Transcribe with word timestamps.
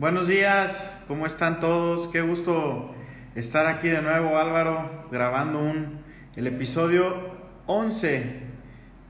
Buenos 0.00 0.26
días, 0.26 0.98
¿cómo 1.08 1.26
están 1.26 1.60
todos? 1.60 2.08
Qué 2.08 2.22
gusto 2.22 2.94
estar 3.34 3.66
aquí 3.66 3.88
de 3.88 4.00
nuevo, 4.00 4.38
Álvaro, 4.38 5.06
grabando 5.12 5.58
un, 5.58 5.98
el 6.36 6.46
episodio 6.46 7.36
11 7.66 8.40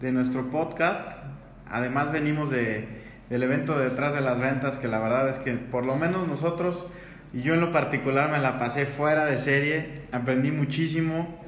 de 0.00 0.10
nuestro 0.10 0.50
podcast. 0.50 1.22
Además 1.68 2.10
venimos 2.10 2.50
de, 2.50 2.88
del 3.28 3.44
evento 3.44 3.78
detrás 3.78 4.14
de 4.14 4.20
las 4.20 4.40
ventas, 4.40 4.78
que 4.78 4.88
la 4.88 4.98
verdad 4.98 5.28
es 5.28 5.38
que 5.38 5.52
por 5.52 5.86
lo 5.86 5.94
menos 5.94 6.26
nosotros, 6.26 6.88
y 7.32 7.42
yo 7.42 7.54
en 7.54 7.60
lo 7.60 7.70
particular 7.70 8.28
me 8.28 8.40
la 8.40 8.58
pasé 8.58 8.84
fuera 8.84 9.26
de 9.26 9.38
serie, 9.38 10.08
aprendí 10.10 10.50
muchísimo 10.50 11.40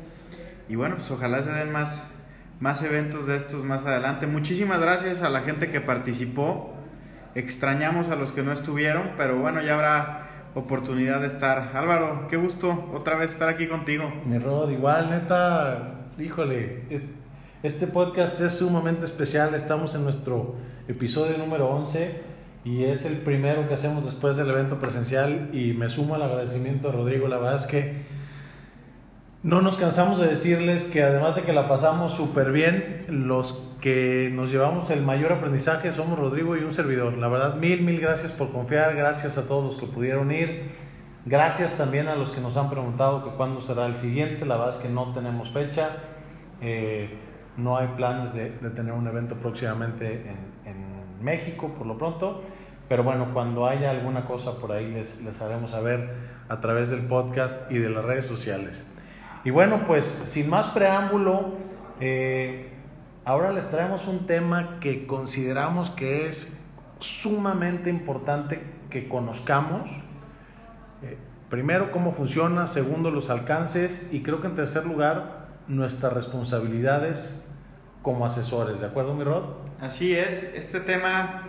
y 0.69 0.77
bueno, 0.77 0.95
pues 0.95 1.11
ojalá 1.11 1.43
se 1.43 1.51
den 1.51 1.73
más, 1.73 2.13
más 2.61 2.81
eventos 2.85 3.27
de 3.27 3.35
estos 3.39 3.65
más 3.65 3.87
adelante. 3.87 4.29
Muchísimas 4.29 4.81
gracias 4.81 5.21
a 5.23 5.31
la 5.31 5.41
gente 5.41 5.73
que 5.73 5.81
participó 5.81 6.72
Extrañamos 7.35 8.09
a 8.09 8.17
los 8.17 8.31
que 8.33 8.43
no 8.43 8.53
estuvieron, 8.53 9.13
pero 9.17 9.39
bueno, 9.39 9.63
ya 9.63 9.75
habrá 9.75 10.29
oportunidad 10.55 11.21
de 11.21 11.29
estar. 11.29 11.71
Álvaro, 11.75 12.27
qué 12.29 12.37
gusto 12.37 12.91
otra 12.93 13.17
vez 13.17 13.31
estar 13.31 13.49
aquí 13.49 13.69
contigo. 13.69 14.13
Mi 14.27 14.39
Rod, 14.39 14.71
igual, 14.71 15.11
neta, 15.11 16.09
híjole, 16.19 16.83
este 17.63 17.87
podcast 17.87 18.39
es 18.41 18.59
sumamente 18.59 19.07
especial. 19.07 19.55
Estamos 19.55 19.95
en 19.95 20.05
nuestro 20.05 20.57
episodio 20.89 21.39
número 21.39 21.71
11 21.71 22.21
y 22.65 22.85
es 22.85 23.07
el 23.07 23.17
primero 23.19 23.67
que 23.67 23.75
hacemos 23.75 24.05
después 24.05 24.37
del 24.37 24.51
evento 24.51 24.79
presencial 24.79 25.49
y 25.55 25.73
me 25.73 25.89
sumo 25.89 26.15
al 26.15 26.23
agradecimiento 26.23 26.91
a 26.91 26.93
Rodrigo. 26.93 27.29
La 27.29 27.39
verdad 27.39 27.57
es 27.57 27.67
que 27.67 28.03
no 29.43 29.61
nos 29.61 29.77
cansamos 29.77 30.21
de 30.21 30.29
decirles 30.29 30.85
que 30.85 31.03
además 31.03 31.35
de 31.35 31.43
que 31.43 31.53
la 31.53 31.69
pasamos 31.69 32.13
súper 32.13 32.53
bien, 32.53 33.05
los 33.09 33.77
que 33.81 34.31
nos 34.33 34.53
llevamos 34.53 34.91
el 34.91 35.03
mayor 35.03 35.33
aprendizaje 35.33 35.93
somos 35.93 36.17
Rodrigo 36.17 36.57
y 36.57 36.61
un 36.61 36.73
servidor. 36.73 37.15
La 37.15 37.27
verdad, 37.27 37.57
mil, 37.57 37.83
mil 37.83 38.01
gracias 38.01 38.31
por 38.31 38.53
confiar, 38.53 38.95
gracias 38.95 39.39
a 39.39 39.49
todos 39.49 39.65
los 39.65 39.79
que 39.79 39.87
pudieron 39.87 40.31
ir, 40.31 40.71
gracias 41.27 41.77
también 41.77 42.07
a 42.07 42.15
los 42.15 42.31
que 42.31 42.41
nos 42.41 42.57
han 42.57 42.71
preguntado 42.71 43.25
que 43.25 43.31
cuándo 43.31 43.61
será 43.61 43.87
el 43.87 43.97
siguiente, 43.97 44.47
la 44.47 44.57
verdad 44.57 44.77
es 44.77 44.81
que 44.81 44.89
no 44.89 45.13
tenemos 45.13 45.51
fecha, 45.51 45.91
eh, 46.61 47.11
no 47.57 47.77
hay 47.77 47.89
planes 47.97 48.35
de, 48.35 48.51
tener 48.51 48.93
un 48.93 49.09
evento 49.09 49.35
próximamente 49.35 50.23
en, 50.67 50.93
México 51.21 51.73
por 51.79 51.87
lo 51.87 51.97
pronto, 51.97 52.43
pero 52.89 53.05
bueno, 53.05 53.29
cuando 53.33 53.65
haya 53.65 53.93
alguna 53.93 54.25
cosa 54.25 54.59
por 54.59 54.73
ahí 54.73 54.91
les, 54.91 55.23
les 55.23 55.41
haremos 55.41 55.71
saber 55.71 56.15
a 56.49 56.59
través 56.61 56.91
del 56.91 57.03
podcast 57.03 57.71
y 57.71 57.79
de 57.79 57.91
las 57.91 58.05
redes 58.05 58.27
sociales. 58.27 58.92
Y 59.45 59.51
bueno, 59.51 59.85
pues 59.87 60.05
sin 60.05 60.49
más 60.49 60.69
preámbulo, 60.69 61.57
eh, 62.01 62.73
ahora 63.25 63.53
les 63.53 63.71
traemos 63.71 64.07
un 64.07 64.27
tema 64.27 64.79
que 64.81 65.07
consideramos 65.07 65.91
que 65.91 66.29
es 66.29 66.61
sumamente 67.01 67.91
importante 67.91 68.63
que 68.89 69.09
conozcamos. 69.09 69.91
Eh, 71.03 71.19
primero, 71.51 71.91
cómo 71.91 72.13
funciona, 72.13 72.69
segundo, 72.69 73.11
los 73.11 73.31
alcances 73.31 74.13
y 74.13 74.23
creo 74.23 74.41
que 74.41 74.47
en 74.47 74.55
tercer 74.55 74.87
lugar, 74.87 75.49
nuestras 75.67 76.13
responsabilidades 76.13 77.45
como 78.03 78.27
asesores. 78.27 78.81
¿De 78.81 78.87
acuerdo, 78.87 79.15
mi 79.15 79.25
Rod? 79.25 79.45
Así 79.81 80.15
es, 80.15 80.55
este 80.55 80.81
tema 80.81 81.43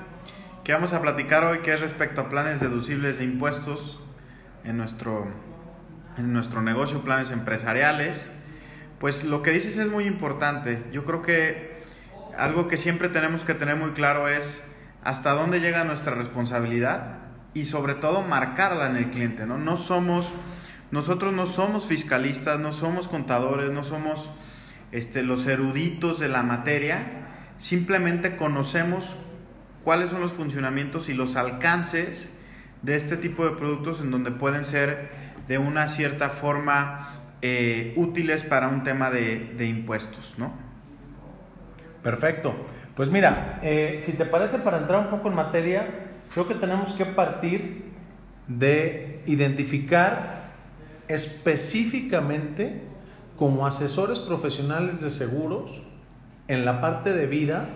que 0.63 0.73
vamos 0.73 0.93
a 0.93 1.01
platicar 1.01 1.43
hoy, 1.43 1.59
que 1.59 1.73
es 1.73 1.81
respecto 1.81 2.21
a 2.21 2.29
planes 2.29 2.59
deducibles 2.59 3.19
de 3.19 3.25
impuestos 3.25 3.99
en 4.63 4.77
nuestro 4.77 5.27
en 6.17 6.33
nuestro 6.33 6.61
negocio, 6.61 7.01
planes 7.01 7.31
empresariales, 7.31 8.29
pues 8.99 9.23
lo 9.23 9.41
que 9.41 9.51
dices 9.51 9.77
es 9.77 9.89
muy 9.89 10.05
importante. 10.05 10.83
Yo 10.91 11.03
creo 11.05 11.21
que 11.21 11.83
algo 12.37 12.67
que 12.67 12.77
siempre 12.77 13.09
tenemos 13.09 13.43
que 13.43 13.53
tener 13.53 13.75
muy 13.75 13.91
claro 13.91 14.27
es 14.27 14.63
hasta 15.03 15.31
dónde 15.31 15.59
llega 15.59 15.83
nuestra 15.83 16.15
responsabilidad 16.15 17.19
y 17.53 17.65
sobre 17.65 17.95
todo 17.95 18.21
marcarla 18.21 18.87
en 18.87 18.95
el 18.95 19.09
cliente, 19.09 19.45
¿no? 19.45 19.57
No 19.57 19.77
somos, 19.77 20.31
nosotros 20.91 21.33
no 21.33 21.45
somos 21.45 21.85
fiscalistas, 21.85 22.59
no 22.59 22.73
somos 22.73 23.07
contadores, 23.07 23.71
no 23.71 23.83
somos 23.83 24.31
este, 24.91 25.23
los 25.23 25.45
eruditos 25.47 26.19
de 26.19 26.29
la 26.29 26.43
materia, 26.43 27.03
simplemente 27.57 28.35
conocemos 28.35 29.15
cuáles 29.83 30.09
son 30.09 30.21
los 30.21 30.31
funcionamientos 30.31 31.09
y 31.09 31.13
los 31.13 31.35
alcances 31.35 32.33
de 32.81 32.95
este 32.95 33.17
tipo 33.17 33.45
de 33.45 33.51
productos 33.51 34.01
en 34.01 34.11
donde 34.11 34.31
pueden 34.31 34.65
ser 34.65 35.22
de 35.47 35.57
una 35.57 35.87
cierta 35.87 36.29
forma 36.29 37.21
eh, 37.41 37.93
útiles 37.97 38.43
para 38.43 38.69
un 38.69 38.83
tema 38.83 39.11
de, 39.11 39.65
impuestos, 39.65 40.35
¿no? 40.37 40.53
Perfecto. 42.01 42.53
Pues 42.95 43.09
mira, 43.09 43.59
eh, 43.63 43.97
si 43.99 44.13
te 44.13 44.25
parece, 44.25 44.59
para 44.59 44.77
entrar 44.77 44.99
un 44.99 45.09
poco 45.09 45.29
en 45.29 45.35
materia, 45.35 45.87
creo 46.33 46.47
que 46.47 46.55
tenemos 46.55 46.93
que 46.93 47.05
partir 47.05 47.91
de 48.47 49.21
identificar 49.25 50.51
específicamente 51.07 52.83
como 53.37 53.65
asesores 53.65 54.19
profesionales 54.19 55.01
de 55.01 55.09
seguros 55.09 55.81
en 56.47 56.65
la 56.65 56.81
parte 56.81 57.13
de 57.13 57.25
vida 57.25 57.67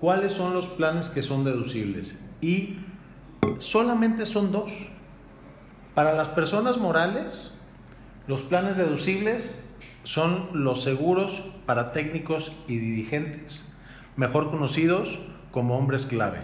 cuáles 0.00 0.32
son 0.32 0.52
los 0.52 0.66
planes 0.66 1.08
que 1.08 1.22
son 1.22 1.44
deducibles. 1.44 2.22
Y 2.40 2.78
solamente 3.58 4.26
son 4.26 4.52
dos. 4.52 4.72
Para 5.94 6.12
las 6.14 6.28
personas 6.28 6.76
morales, 6.76 7.52
los 8.26 8.42
planes 8.42 8.76
deducibles 8.76 9.62
son 10.02 10.48
los 10.52 10.82
seguros 10.82 11.50
para 11.66 11.92
técnicos 11.92 12.52
y 12.66 12.78
dirigentes, 12.78 13.64
mejor 14.16 14.50
conocidos 14.50 15.18
como 15.52 15.78
hombres 15.78 16.04
clave. 16.06 16.38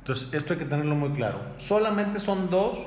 Entonces, 0.00 0.34
esto 0.34 0.52
hay 0.52 0.58
que 0.58 0.66
tenerlo 0.66 0.94
muy 0.94 1.10
claro. 1.10 1.40
Solamente 1.56 2.20
son 2.20 2.50
dos 2.50 2.78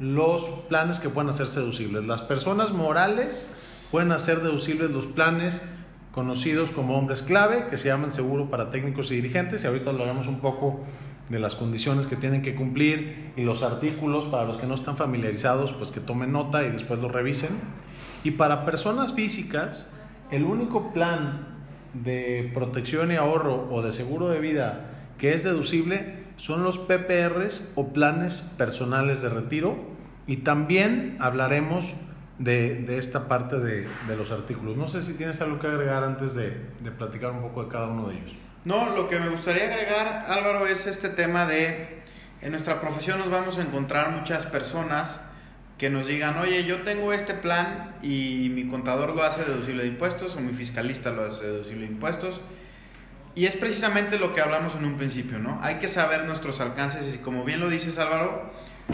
los 0.00 0.42
planes 0.68 0.98
que 0.98 1.08
pueden 1.08 1.30
hacerse 1.30 1.60
deducibles. 1.60 2.04
Las 2.04 2.20
personas 2.20 2.72
morales 2.72 3.46
pueden 3.90 4.10
hacer 4.12 4.42
deducibles 4.42 4.90
los 4.90 5.06
planes 5.06 5.62
conocidos 6.12 6.72
como 6.72 6.98
hombres 6.98 7.22
clave, 7.22 7.68
que 7.70 7.78
se 7.78 7.88
llaman 7.88 8.10
seguro 8.10 8.50
para 8.50 8.70
técnicos 8.70 9.12
y 9.12 9.16
dirigentes, 9.16 9.62
y 9.62 9.66
ahorita 9.68 9.90
hablaremos 9.90 10.26
un 10.26 10.40
poco 10.40 10.80
de 11.28 11.38
las 11.38 11.54
condiciones 11.54 12.06
que 12.06 12.16
tienen 12.16 12.42
que 12.42 12.54
cumplir 12.54 13.32
y 13.36 13.42
los 13.42 13.62
artículos 13.62 14.24
para 14.26 14.44
los 14.44 14.56
que 14.56 14.66
no 14.66 14.74
están 14.74 14.96
familiarizados, 14.96 15.72
pues 15.72 15.90
que 15.90 16.00
tomen 16.00 16.32
nota 16.32 16.64
y 16.66 16.70
después 16.70 17.00
lo 17.00 17.08
revisen. 17.08 17.50
Y 18.24 18.32
para 18.32 18.64
personas 18.64 19.14
físicas, 19.14 19.86
el 20.30 20.44
único 20.44 20.92
plan 20.92 21.58
de 21.94 22.50
protección 22.54 23.12
y 23.12 23.16
ahorro 23.16 23.68
o 23.70 23.82
de 23.82 23.92
seguro 23.92 24.28
de 24.28 24.40
vida 24.40 24.90
que 25.18 25.32
es 25.32 25.44
deducible 25.44 26.24
son 26.36 26.62
los 26.62 26.78
PPRs 26.78 27.72
o 27.74 27.92
planes 27.92 28.42
personales 28.56 29.22
de 29.22 29.28
retiro 29.28 29.76
y 30.26 30.38
también 30.38 31.16
hablaremos 31.20 31.94
de, 32.38 32.96
esta 32.96 33.26
parte 33.26 33.58
de, 33.58 33.86
los 34.16 34.30
artículos. 34.30 34.76
No 34.76 34.86
sé 34.86 35.02
si 35.02 35.16
tienes 35.16 35.40
algo 35.40 35.58
que 35.58 35.66
agregar 35.66 36.04
antes 36.04 36.34
de 36.34 36.52
platicar 36.96 37.32
un 37.32 37.40
poco 37.40 37.64
de 37.64 37.68
cada 37.68 37.88
uno 37.88 38.08
de 38.08 38.14
ellos. 38.16 38.47
No, 38.68 38.94
lo 38.94 39.08
que 39.08 39.18
me 39.18 39.30
gustaría 39.30 39.64
agregar, 39.64 40.26
Álvaro, 40.28 40.66
es 40.66 40.86
este 40.86 41.08
tema 41.08 41.46
de, 41.46 42.02
en 42.42 42.50
nuestra 42.50 42.82
profesión 42.82 43.18
nos 43.18 43.30
vamos 43.30 43.56
a 43.56 43.62
encontrar 43.62 44.10
muchas 44.10 44.44
personas 44.44 45.22
que 45.78 45.88
nos 45.88 46.06
digan, 46.06 46.36
oye, 46.36 46.64
yo 46.64 46.82
tengo 46.82 47.14
este 47.14 47.32
plan 47.32 47.96
y 48.02 48.50
mi 48.54 48.68
contador 48.68 49.16
lo 49.16 49.22
hace 49.22 49.42
deducible 49.42 49.84
de 49.84 49.88
impuestos 49.88 50.36
o 50.36 50.40
mi 50.40 50.52
fiscalista 50.52 51.10
lo 51.12 51.24
hace 51.24 51.46
deducible 51.46 51.86
de 51.86 51.92
impuestos. 51.92 52.42
Y 53.34 53.46
es 53.46 53.56
precisamente 53.56 54.18
lo 54.18 54.34
que 54.34 54.42
hablamos 54.42 54.74
en 54.74 54.84
un 54.84 54.98
principio, 54.98 55.38
¿no? 55.38 55.58
Hay 55.62 55.76
que 55.76 55.88
saber 55.88 56.26
nuestros 56.26 56.60
alcances 56.60 57.14
y 57.14 57.16
como 57.20 57.44
bien 57.44 57.60
lo 57.60 57.70
dices 57.70 57.98
Álvaro, 57.98 58.52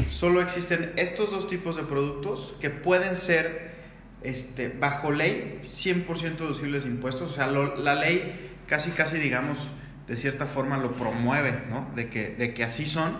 solo 0.08 0.40
existen 0.40 0.92
estos 0.94 1.32
dos 1.32 1.48
tipos 1.48 1.74
de 1.74 1.82
productos 1.82 2.54
que 2.60 2.70
pueden 2.70 3.16
ser 3.16 3.74
este, 4.22 4.68
bajo 4.68 5.10
ley 5.10 5.58
100% 5.64 6.36
deducibles 6.36 6.84
de 6.84 6.90
impuestos. 6.90 7.32
O 7.32 7.34
sea, 7.34 7.48
la 7.48 7.96
ley 7.96 8.52
casi, 8.74 8.90
casi, 8.90 9.18
digamos, 9.18 9.56
de 10.08 10.16
cierta 10.16 10.46
forma 10.46 10.76
lo 10.78 10.94
promueve, 10.94 11.62
¿no? 11.70 11.88
De 11.94 12.08
que, 12.08 12.30
de 12.30 12.52
que 12.54 12.64
así 12.64 12.86
son. 12.86 13.12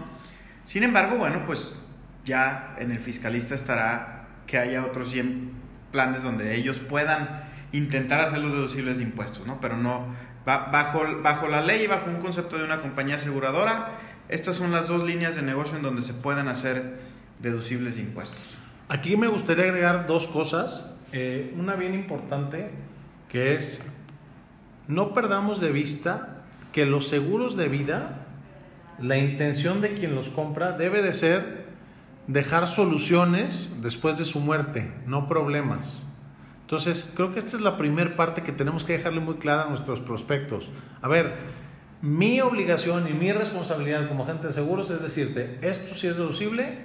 Sin 0.65 0.83
embargo, 0.83 1.17
bueno, 1.17 1.47
pues 1.47 1.77
ya 2.25 2.75
en 2.77 2.91
el 2.91 2.99
fiscalista 2.99 3.55
estará 3.55 4.27
que 4.49 4.59
haya 4.59 4.85
otros 4.85 5.13
100 5.13 5.53
planes 5.93 6.25
donde 6.25 6.57
ellos 6.57 6.81
puedan 6.81 7.45
intentar 7.71 8.21
hacer 8.21 8.41
los 8.41 8.51
deducibles 8.51 8.97
de 8.97 9.05
impuestos, 9.05 9.47
¿no? 9.47 9.61
Pero 9.61 9.77
no, 9.77 10.09
bajo, 10.45 11.05
bajo 11.23 11.47
la 11.47 11.61
ley 11.61 11.85
y 11.85 11.87
bajo 11.87 12.11
un 12.11 12.17
concepto 12.17 12.59
de 12.59 12.65
una 12.65 12.81
compañía 12.81 13.15
aseguradora, 13.15 13.91
estas 14.29 14.57
son 14.57 14.73
las 14.73 14.89
dos 14.89 15.07
líneas 15.07 15.37
de 15.37 15.43
negocio 15.43 15.77
en 15.77 15.85
donde 15.85 16.03
se 16.03 16.15
pueden 16.15 16.49
hacer 16.49 16.99
deducibles 17.39 17.95
de 17.95 18.03
impuestos. 18.03 18.43
Aquí 18.89 19.17
me 19.17 19.29
gustaría 19.29 19.67
agregar 19.67 20.09
dos 20.09 20.27
cosas. 20.27 20.99
Eh, 21.13 21.55
una 21.57 21.77
bien 21.77 21.95
importante 21.95 22.71
que 23.29 23.55
es 23.55 23.85
no 24.89 25.15
perdamos 25.15 25.61
de 25.61 25.73
vista 25.73 26.45
que 26.73 26.87
los 26.87 27.09
seguros 27.09 27.57
de 27.57 27.69
vida, 27.69 28.27
la 29.01 29.17
intención 29.19 29.81
de 29.81 29.95
quien 29.95 30.15
los 30.15 30.29
compra 30.29 30.73
debe 30.73 31.03
de 31.03 31.15
ser 31.15 31.65
dejar 32.27 32.69
soluciones 32.69 33.71
después 33.81 34.19
de 34.19 34.25
su 34.25 34.41
muerte, 34.41 34.93
no 35.07 35.29
problemas. 35.29 35.99
Entonces, 36.63 37.13
creo 37.15 37.33
que 37.33 37.39
esta 37.39 37.57
es 37.57 37.63
la 37.63 37.77
primera 37.77 38.17
parte 38.17 38.43
que 38.43 38.53
tenemos 38.53 38.85
que 38.85 38.95
dejarle 38.95 39.21
muy 39.21 39.35
clara 39.35 39.65
a 39.65 39.69
nuestros 39.69 40.01
prospectos. 40.01 40.71
A 41.03 41.09
ver, 41.09 41.35
mi 42.01 42.41
obligación 42.41 43.07
y 43.09 43.13
mi 43.13 43.33
responsabilidad 43.33 44.09
como 44.09 44.25
agente 44.25 44.47
de 44.47 44.53
seguros 44.53 44.91
es 44.91 45.03
decirte, 45.03 45.59
esto 45.63 45.95
sí 45.95 46.07
es 46.07 46.17
deducible, 46.17 46.79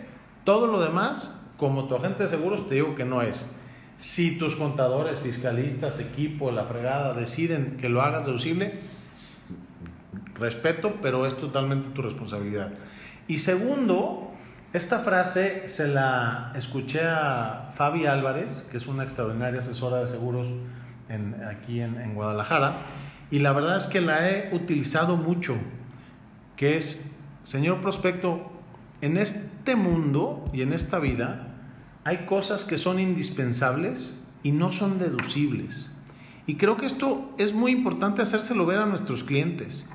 todo 0.43 0.67
lo 0.67 0.81
demás, 0.81 1.35
como 1.57 1.87
tu 1.87 1.95
agente 1.95 2.23
de 2.23 2.29
seguros, 2.29 2.67
te 2.67 2.75
digo 2.75 2.95
que 2.95 3.05
no 3.05 3.21
es. 3.21 3.53
Si 3.99 4.37
tus 4.37 4.55
contadores, 4.55 5.19
fiscalistas, 5.19 5.99
equipo, 5.99 6.51
la 6.51 6.63
fregada 6.63 7.13
deciden 7.13 7.75
que 7.75 7.89
lo 7.89 8.01
hagas 8.01 8.25
deducible, 8.25 8.75
respeto, 10.35 10.99
pero 11.01 11.25
es 11.25 11.35
totalmente 11.35 11.89
tu 11.89 12.01
responsabilidad. 12.01 12.71
Y 13.27 13.39
segundo, 13.39 14.31
esta 14.71 14.99
frase 14.99 15.67
se 15.67 15.89
la 15.89 16.53
escuché 16.55 17.01
a 17.03 17.73
Fabi 17.75 18.05
Álvarez, 18.05 18.65
que 18.71 18.77
es 18.77 18.87
una 18.87 19.03
extraordinaria 19.03 19.59
asesora 19.59 19.97
de 19.97 20.07
seguros 20.07 20.47
aquí 21.49 21.81
en, 21.81 21.99
en 21.99 22.15
Guadalajara, 22.15 22.77
y 23.29 23.39
la 23.39 23.51
verdad 23.51 23.75
es 23.75 23.87
que 23.87 23.99
la 23.99 24.29
he 24.29 24.55
utilizado 24.55 25.17
mucho, 25.17 25.57
que 26.55 26.77
es, 26.77 27.13
señor 27.43 27.81
prospecto, 27.81 28.49
en 29.01 29.17
este 29.17 29.75
mundo 29.75 30.45
y 30.53 30.61
en 30.61 30.71
esta 30.71 30.99
vida 30.99 31.48
hay 32.03 32.25
cosas 32.25 32.63
que 32.63 32.77
son 32.77 32.99
indispensables 32.99 34.15
y 34.43 34.51
no 34.51 34.71
son 34.71 34.99
deducibles. 34.99 35.89
Y 36.47 36.55
creo 36.55 36.77
que 36.77 36.85
esto 36.85 37.31
es 37.37 37.53
muy 37.53 37.71
importante 37.71 38.21
hacérselo 38.21 38.65
ver 38.65 38.79
a 38.79 38.85
nuestros 38.85 39.23
clientes. 39.23 39.85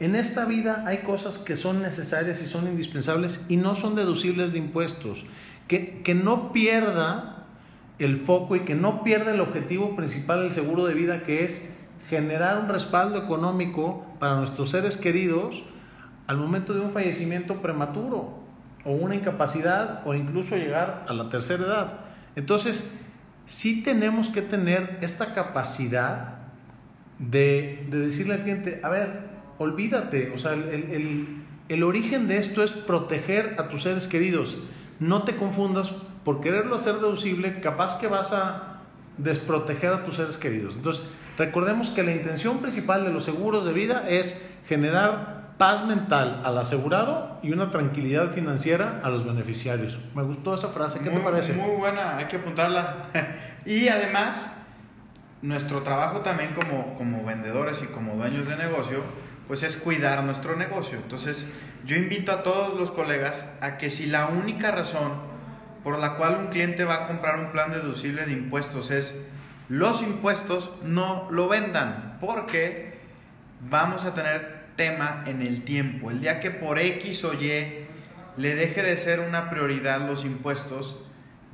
En 0.00 0.16
esta 0.16 0.44
vida 0.44 0.84
hay 0.86 0.98
cosas 0.98 1.38
que 1.38 1.56
son 1.56 1.80
necesarias 1.80 2.42
y 2.42 2.46
son 2.46 2.66
indispensables 2.66 3.46
y 3.48 3.56
no 3.56 3.74
son 3.74 3.94
deducibles 3.94 4.52
de 4.52 4.58
impuestos. 4.58 5.24
Que, 5.68 6.02
que 6.02 6.14
no 6.14 6.52
pierda 6.52 7.46
el 7.98 8.18
foco 8.18 8.56
y 8.56 8.60
que 8.60 8.74
no 8.74 9.02
pierda 9.02 9.32
el 9.32 9.40
objetivo 9.40 9.96
principal 9.96 10.40
del 10.40 10.52
seguro 10.52 10.84
de 10.84 10.94
vida, 10.94 11.22
que 11.22 11.44
es 11.44 11.66
generar 12.10 12.58
un 12.58 12.68
respaldo 12.68 13.16
económico 13.16 14.04
para 14.18 14.36
nuestros 14.36 14.70
seres 14.70 14.96
queridos 14.96 15.62
al 16.26 16.36
momento 16.36 16.74
de 16.74 16.80
un 16.80 16.92
fallecimiento 16.92 17.62
prematuro 17.62 18.43
o 18.84 18.92
una 18.92 19.14
incapacidad 19.14 20.02
o 20.04 20.14
incluso 20.14 20.56
llegar 20.56 21.04
a 21.08 21.12
la 21.12 21.28
tercera 21.28 21.64
edad. 21.64 22.00
Entonces, 22.36 22.98
sí 23.46 23.82
tenemos 23.82 24.28
que 24.28 24.42
tener 24.42 24.98
esta 25.00 25.34
capacidad 25.34 26.38
de, 27.18 27.86
decirle 27.90 28.34
al 28.34 28.42
cliente, 28.42 28.80
a 28.82 28.88
ver, 28.88 29.20
olvídate, 29.58 30.32
o 30.34 30.38
sea, 30.38 30.52
el, 30.52 31.44
el 31.68 31.82
origen 31.82 32.28
de 32.28 32.38
esto 32.38 32.62
es 32.62 32.72
proteger 32.72 33.56
a 33.58 33.68
tus 33.68 33.82
seres 33.82 34.08
queridos. 34.08 34.58
No 35.00 35.22
te 35.22 35.36
confundas 35.36 35.94
por 36.24 36.40
quererlo 36.40 36.76
hacer 36.76 36.94
deducible, 36.94 37.60
capaz 37.60 37.98
que 37.98 38.06
vas 38.06 38.32
a 38.32 38.80
desproteger 39.18 39.92
a 39.92 40.04
tus 40.04 40.16
seres 40.16 40.36
queridos. 40.36 40.76
Entonces, 40.76 41.08
recordemos 41.38 41.90
que 41.90 42.02
la 42.02 42.12
intención 42.12 42.58
principal 42.58 43.04
de 43.04 43.12
los 43.12 43.24
seguros 43.24 43.64
de 43.64 43.72
vida 43.72 44.08
es 44.08 44.50
generar 44.66 45.43
paz 45.58 45.84
mental 45.84 46.42
al 46.44 46.58
asegurado 46.58 47.38
y 47.42 47.52
una 47.52 47.70
tranquilidad 47.70 48.30
financiera 48.32 49.00
a 49.02 49.10
los 49.10 49.24
beneficiarios. 49.24 49.98
Me 50.14 50.22
gustó 50.22 50.54
esa 50.54 50.68
frase, 50.68 51.00
¿qué 51.00 51.10
te 51.10 51.20
parece? 51.20 51.52
Muy 51.54 51.76
buena, 51.76 52.16
hay 52.16 52.26
que 52.26 52.36
apuntarla. 52.36 53.10
y 53.66 53.88
además, 53.88 54.56
nuestro 55.42 55.82
trabajo 55.82 56.20
también 56.20 56.54
como, 56.54 56.94
como 56.94 57.24
vendedores 57.24 57.82
y 57.82 57.86
como 57.86 58.16
dueños 58.16 58.48
de 58.48 58.56
negocio, 58.56 59.02
pues 59.46 59.62
es 59.62 59.76
cuidar 59.76 60.24
nuestro 60.24 60.56
negocio. 60.56 60.98
Entonces, 60.98 61.46
yo 61.84 61.96
invito 61.96 62.32
a 62.32 62.42
todos 62.42 62.78
los 62.78 62.90
colegas 62.90 63.44
a 63.60 63.76
que 63.76 63.90
si 63.90 64.06
la 64.06 64.26
única 64.26 64.70
razón 64.70 65.12
por 65.84 65.98
la 65.98 66.16
cual 66.16 66.36
un 66.36 66.46
cliente 66.46 66.84
va 66.84 67.04
a 67.04 67.06
comprar 67.06 67.38
un 67.38 67.52
plan 67.52 67.70
deducible 67.70 68.24
de 68.24 68.32
impuestos 68.32 68.90
es 68.90 69.22
los 69.68 70.02
impuestos 70.02 70.72
no 70.82 71.28
lo 71.30 71.46
vendan 71.46 72.16
porque 72.20 72.98
vamos 73.68 74.04
a 74.04 74.14
tener 74.14 74.53
tema 74.76 75.24
en 75.26 75.42
el 75.42 75.62
tiempo. 75.64 76.10
El 76.10 76.20
día 76.20 76.40
que 76.40 76.50
por 76.50 76.78
X 76.78 77.24
o 77.24 77.34
Y 77.34 77.86
le 78.36 78.54
deje 78.54 78.82
de 78.82 78.96
ser 78.96 79.20
una 79.20 79.50
prioridad 79.50 80.08
los 80.08 80.24
impuestos, 80.24 81.00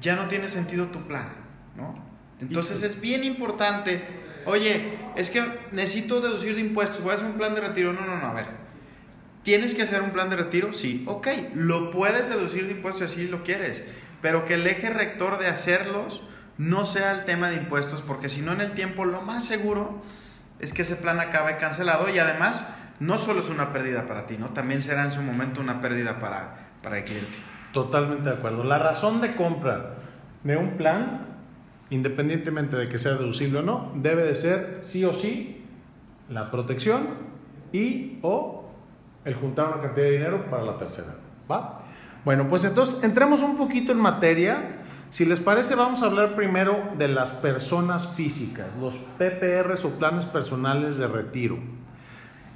ya 0.00 0.16
no 0.16 0.28
tiene 0.28 0.48
sentido 0.48 0.86
tu 0.86 1.06
plan, 1.06 1.28
¿no? 1.76 1.94
Entonces 2.40 2.82
es 2.82 3.00
bien 3.00 3.22
importante, 3.22 4.02
oye, 4.46 4.98
es 5.14 5.28
que 5.28 5.44
necesito 5.72 6.20
deducir 6.20 6.54
de 6.54 6.62
impuestos, 6.62 7.02
voy 7.02 7.12
a 7.12 7.14
hacer 7.16 7.26
un 7.26 7.36
plan 7.36 7.54
de 7.54 7.60
retiro. 7.60 7.92
No, 7.92 8.06
no, 8.06 8.16
no, 8.16 8.26
a 8.26 8.32
ver. 8.32 8.46
¿Tienes 9.42 9.74
que 9.74 9.82
hacer 9.82 10.02
un 10.02 10.10
plan 10.10 10.30
de 10.30 10.36
retiro? 10.36 10.72
Sí, 10.72 11.04
ok. 11.06 11.28
Lo 11.54 11.90
puedes 11.90 12.28
deducir 12.28 12.66
de 12.66 12.72
impuestos 12.72 13.10
si 13.10 13.28
lo 13.28 13.42
quieres 13.42 13.84
pero 14.22 14.44
que 14.44 14.54
el 14.54 14.66
eje 14.66 14.90
rector 14.90 15.38
de 15.38 15.48
hacerlos 15.48 16.22
no 16.58 16.84
sea 16.84 17.12
el 17.12 17.24
tema 17.24 17.50
de 17.50 17.56
impuestos, 17.56 18.02
porque 18.02 18.28
si 18.28 18.42
no 18.42 18.52
en 18.52 18.60
el 18.60 18.72
tiempo 18.72 19.04
lo 19.04 19.22
más 19.22 19.46
seguro 19.46 20.02
es 20.58 20.74
que 20.74 20.82
ese 20.82 20.96
plan 20.96 21.20
acabe 21.20 21.56
cancelado 21.56 22.10
y 22.10 22.18
además 22.18 22.68
no 23.00 23.18
solo 23.18 23.40
es 23.40 23.48
una 23.48 23.72
pérdida 23.72 24.06
para 24.06 24.26
ti, 24.26 24.36
¿no? 24.38 24.50
También 24.50 24.80
será 24.80 25.04
en 25.04 25.12
su 25.12 25.22
momento 25.22 25.60
una 25.60 25.80
pérdida 25.80 26.20
para, 26.20 26.68
para 26.82 26.98
el 26.98 27.04
cliente. 27.04 27.32
Totalmente 27.72 28.28
de 28.28 28.36
acuerdo. 28.36 28.62
La 28.62 28.78
razón 28.78 29.20
de 29.20 29.34
compra 29.34 29.94
de 30.44 30.56
un 30.56 30.76
plan, 30.76 31.26
independientemente 31.88 32.76
de 32.76 32.88
que 32.88 32.98
sea 32.98 33.12
deducible 33.12 33.60
o 33.60 33.62
no, 33.62 33.92
debe 33.96 34.22
de 34.22 34.34
ser 34.34 34.78
sí 34.80 35.04
o 35.04 35.14
sí 35.14 35.64
la 36.28 36.50
protección 36.50 37.08
y 37.72 38.18
o 38.22 38.70
el 39.24 39.34
juntar 39.34 39.68
una 39.68 39.82
cantidad 39.82 40.06
de 40.06 40.12
dinero 40.12 40.50
para 40.50 40.62
la 40.62 40.76
tercera. 40.76 41.14
¿Va? 41.50 41.82
Bueno, 42.24 42.48
pues 42.48 42.64
entonces 42.64 43.02
entremos 43.02 43.42
un 43.42 43.56
poquito 43.56 43.92
en 43.92 43.98
materia. 43.98 44.76
Si 45.08 45.24
les 45.24 45.40
parece, 45.40 45.74
vamos 45.74 46.02
a 46.02 46.06
hablar 46.06 46.36
primero 46.36 46.90
de 46.98 47.08
las 47.08 47.30
personas 47.30 48.14
físicas, 48.14 48.76
los 48.76 48.94
PPRs 49.18 49.84
o 49.84 49.98
planes 49.98 50.26
personales 50.26 50.98
de 50.98 51.08
retiro. 51.08 51.58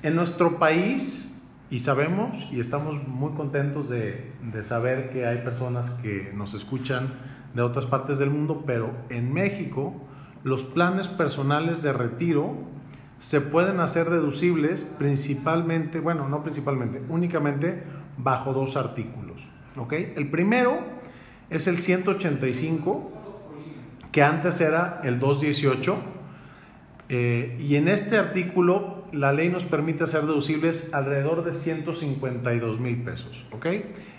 En 0.05 0.17
nuestro 0.17 0.59
país, 0.59 1.33
y 1.71 1.79
sabemos 1.79 2.47
y 2.53 2.61
estamos 2.61 3.09
muy 3.09 3.33
contentos 3.33 3.89
de, 3.89 4.33
de, 4.53 4.63
saber 4.63 5.09
que 5.09 5.27
hay 5.27 5.39
personas 5.39 5.93
que 6.03 6.31
nos 6.35 6.53
escuchan 6.53 7.15
de 7.55 7.63
otras 7.63 7.87
partes 7.87 8.19
del 8.19 8.29
mundo, 8.29 8.65
pero 8.67 8.91
en 9.09 9.33
México 9.33 9.95
los 10.43 10.65
planes 10.65 11.09
personales 11.09 11.83
de 11.83 11.95
retiro 11.95 12.55
se 13.19 13.41
pueden 13.41 13.81
hacer 13.81 14.11
deducibles 14.11 14.85
principalmente, 14.85 16.01
bueno, 16.01 16.29
no 16.29 16.43
principalmente, 16.43 17.01
únicamente 17.09 17.83
bajo 18.19 18.53
dos 18.53 18.77
artículos. 18.77 19.49
El 19.91 20.29
primero 20.29 20.81
es 21.49 21.67
el 21.67 21.79
185, 21.79 23.11
que 24.13 24.23
antes 24.23 24.61
era 24.61 25.01
el 25.03 25.19
218, 25.19 25.97
eh, 27.09 27.57
y 27.59 27.77
en 27.77 27.89
este 27.89 28.19
artículo 28.19 29.04
la 29.15 29.33
ley 29.33 29.49
nos 29.49 29.65
permite 29.65 30.05
hacer 30.05 30.23
deducibles 30.23 30.93
alrededor 30.93 31.45
de 31.45 31.53
152 31.53 32.81
mil 32.81 33.03
pesos. 33.03 33.45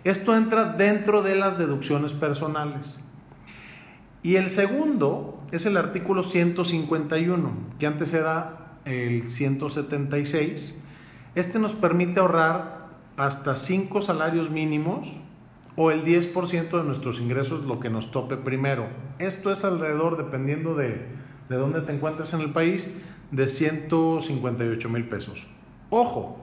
Esto 0.04 0.36
entra 0.36 0.74
dentro 0.74 1.22
de 1.22 1.36
las 1.36 1.58
deducciones 1.58 2.14
personales. 2.14 3.00
Y 4.24 4.38
el 4.38 4.50
segundo 4.50 5.38
es 5.52 5.66
el 5.66 5.78
artículo 5.78 6.24
151, 6.24 7.52
que 7.78 7.88
antes 7.88 8.14
era 8.14 8.80
el 8.86 9.28
176. 9.28 10.76
Este 11.36 11.60
nos 11.60 11.74
permite 11.74 12.20
ahorrar 12.20 12.88
hasta 13.18 13.56
5 13.56 14.02
salarios 14.02 14.50
mínimos 14.50 15.20
o 15.76 15.92
el 15.92 16.06
10% 16.06 16.70
de 16.78 16.84
nuestros 16.84 17.20
ingresos 17.20 17.66
lo 17.66 17.80
que 17.80 17.90
nos 17.90 18.12
tope 18.12 18.38
primero. 18.38 18.88
Esto 19.20 19.52
es 19.52 19.66
alrededor, 19.66 20.18
dependiendo 20.18 20.74
de, 20.76 21.06
de 21.50 21.56
dónde 21.56 21.82
te 21.82 21.94
encuentres 21.94 22.34
en 22.34 22.42
el 22.42 22.52
país, 22.52 22.96
de 23.32 23.48
158 23.48 24.90
mil 24.90 25.08
pesos. 25.08 25.48
Ojo, 25.90 26.40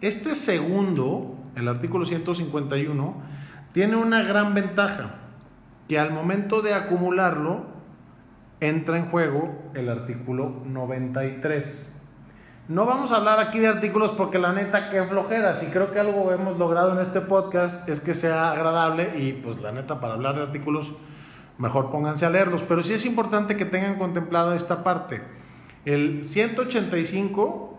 este 0.00 0.34
segundo, 0.34 1.36
el 1.54 1.68
artículo 1.68 2.04
151, 2.04 3.14
tiene 3.72 3.96
una 3.96 4.22
gran 4.22 4.54
ventaja, 4.54 5.14
que 5.88 5.98
al 5.98 6.12
momento 6.12 6.62
de 6.62 6.74
acumularlo, 6.74 7.66
entra 8.60 8.96
en 8.96 9.06
juego 9.06 9.70
el 9.74 9.88
artículo 9.88 10.62
93. 10.66 11.92
No 12.68 12.86
vamos 12.86 13.10
a 13.10 13.16
hablar 13.16 13.40
aquí 13.40 13.58
de 13.58 13.66
artículos 13.66 14.12
porque 14.12 14.38
la 14.38 14.52
neta 14.52 14.88
que 14.88 15.02
flojera. 15.02 15.54
Si 15.54 15.66
creo 15.66 15.92
que 15.92 15.98
algo 15.98 16.30
hemos 16.32 16.58
logrado 16.58 16.92
en 16.92 17.00
este 17.00 17.20
podcast 17.20 17.88
es 17.88 18.00
que 18.00 18.14
sea 18.14 18.52
agradable 18.52 19.18
y 19.18 19.32
pues 19.32 19.60
la 19.60 19.72
neta 19.72 20.00
para 20.00 20.14
hablar 20.14 20.36
de 20.36 20.42
artículos 20.42 20.92
mejor 21.58 21.90
pónganse 21.90 22.24
a 22.24 22.30
leerlos. 22.30 22.62
Pero 22.62 22.84
sí 22.84 22.94
es 22.94 23.04
importante 23.04 23.56
que 23.56 23.64
tengan 23.64 23.98
contemplado 23.98 24.54
esta 24.54 24.84
parte. 24.84 25.22
El 25.84 26.24
185 26.24 27.78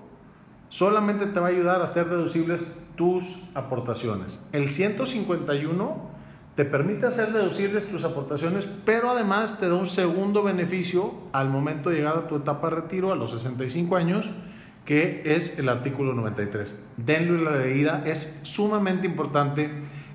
solamente 0.70 1.28
te 1.28 1.40
va 1.40 1.48
a 1.48 1.50
ayudar 1.52 1.82
a 1.82 1.86
hacer 1.86 2.08
deducibles 2.08 2.68
tus 2.96 3.40
aportaciones. 3.54 4.48
El 4.52 4.70
151 4.70 6.14
te 6.56 6.66
permite 6.66 7.06
hacer 7.06 7.32
deducibles 7.32 7.90
tus 7.90 8.04
aportaciones, 8.04 8.68
pero 8.86 9.10
además 9.10 9.60
te 9.60 9.70
da 9.70 9.76
un 9.76 9.88
segundo 9.88 10.44
beneficio 10.44 11.14
al 11.32 11.50
momento 11.50 11.90
de 11.90 11.98
llegar 11.98 12.18
a 12.18 12.28
tu 12.28 12.36
etapa 12.36 12.70
de 12.70 12.76
retiro 12.76 13.12
a 13.12 13.16
los 13.16 13.32
65 13.32 13.96
años 13.96 14.30
que 14.86 15.22
es 15.26 15.60
el 15.60 15.70
artículo 15.70 16.14
93. 16.14 16.86
Denle 16.98 17.42
la 17.44 17.58
leída, 17.58 18.04
es 18.06 18.42
sumamente 18.44 19.08
importante 19.08 19.70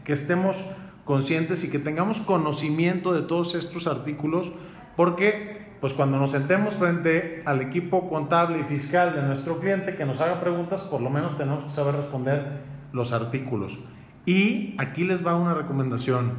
que 0.05 0.13
estemos 0.13 0.57
conscientes 1.05 1.65
y 1.65 1.71
que 1.71 1.79
tengamos 1.79 2.21
conocimiento 2.21 3.15
de 3.15 3.23
todos 3.23 3.55
estos 3.55 3.87
artículos, 3.87 4.53
porque 4.95 5.68
pues 5.81 5.95
cuando 5.95 6.19
nos 6.19 6.33
sentemos 6.33 6.75
frente 6.75 7.43
al 7.45 7.61
equipo 7.61 8.09
contable 8.09 8.61
y 8.61 8.65
fiscal 8.65 9.15
de 9.15 9.23
nuestro 9.23 9.61
cliente 9.61 9.97
que 9.97 10.05
nos 10.05 10.21
haga 10.21 10.41
preguntas, 10.41 10.83
por 10.83 11.01
lo 11.01 11.11
menos 11.11 11.37
tenemos 11.37 11.65
que 11.65 11.71
saber 11.71 11.95
responder 11.95 12.61
los 12.93 13.13
artículos. 13.13 13.79
Y 14.27 14.75
aquí 14.79 15.05
les 15.05 15.25
va 15.27 15.37
una 15.37 15.55
recomendación. 15.55 16.33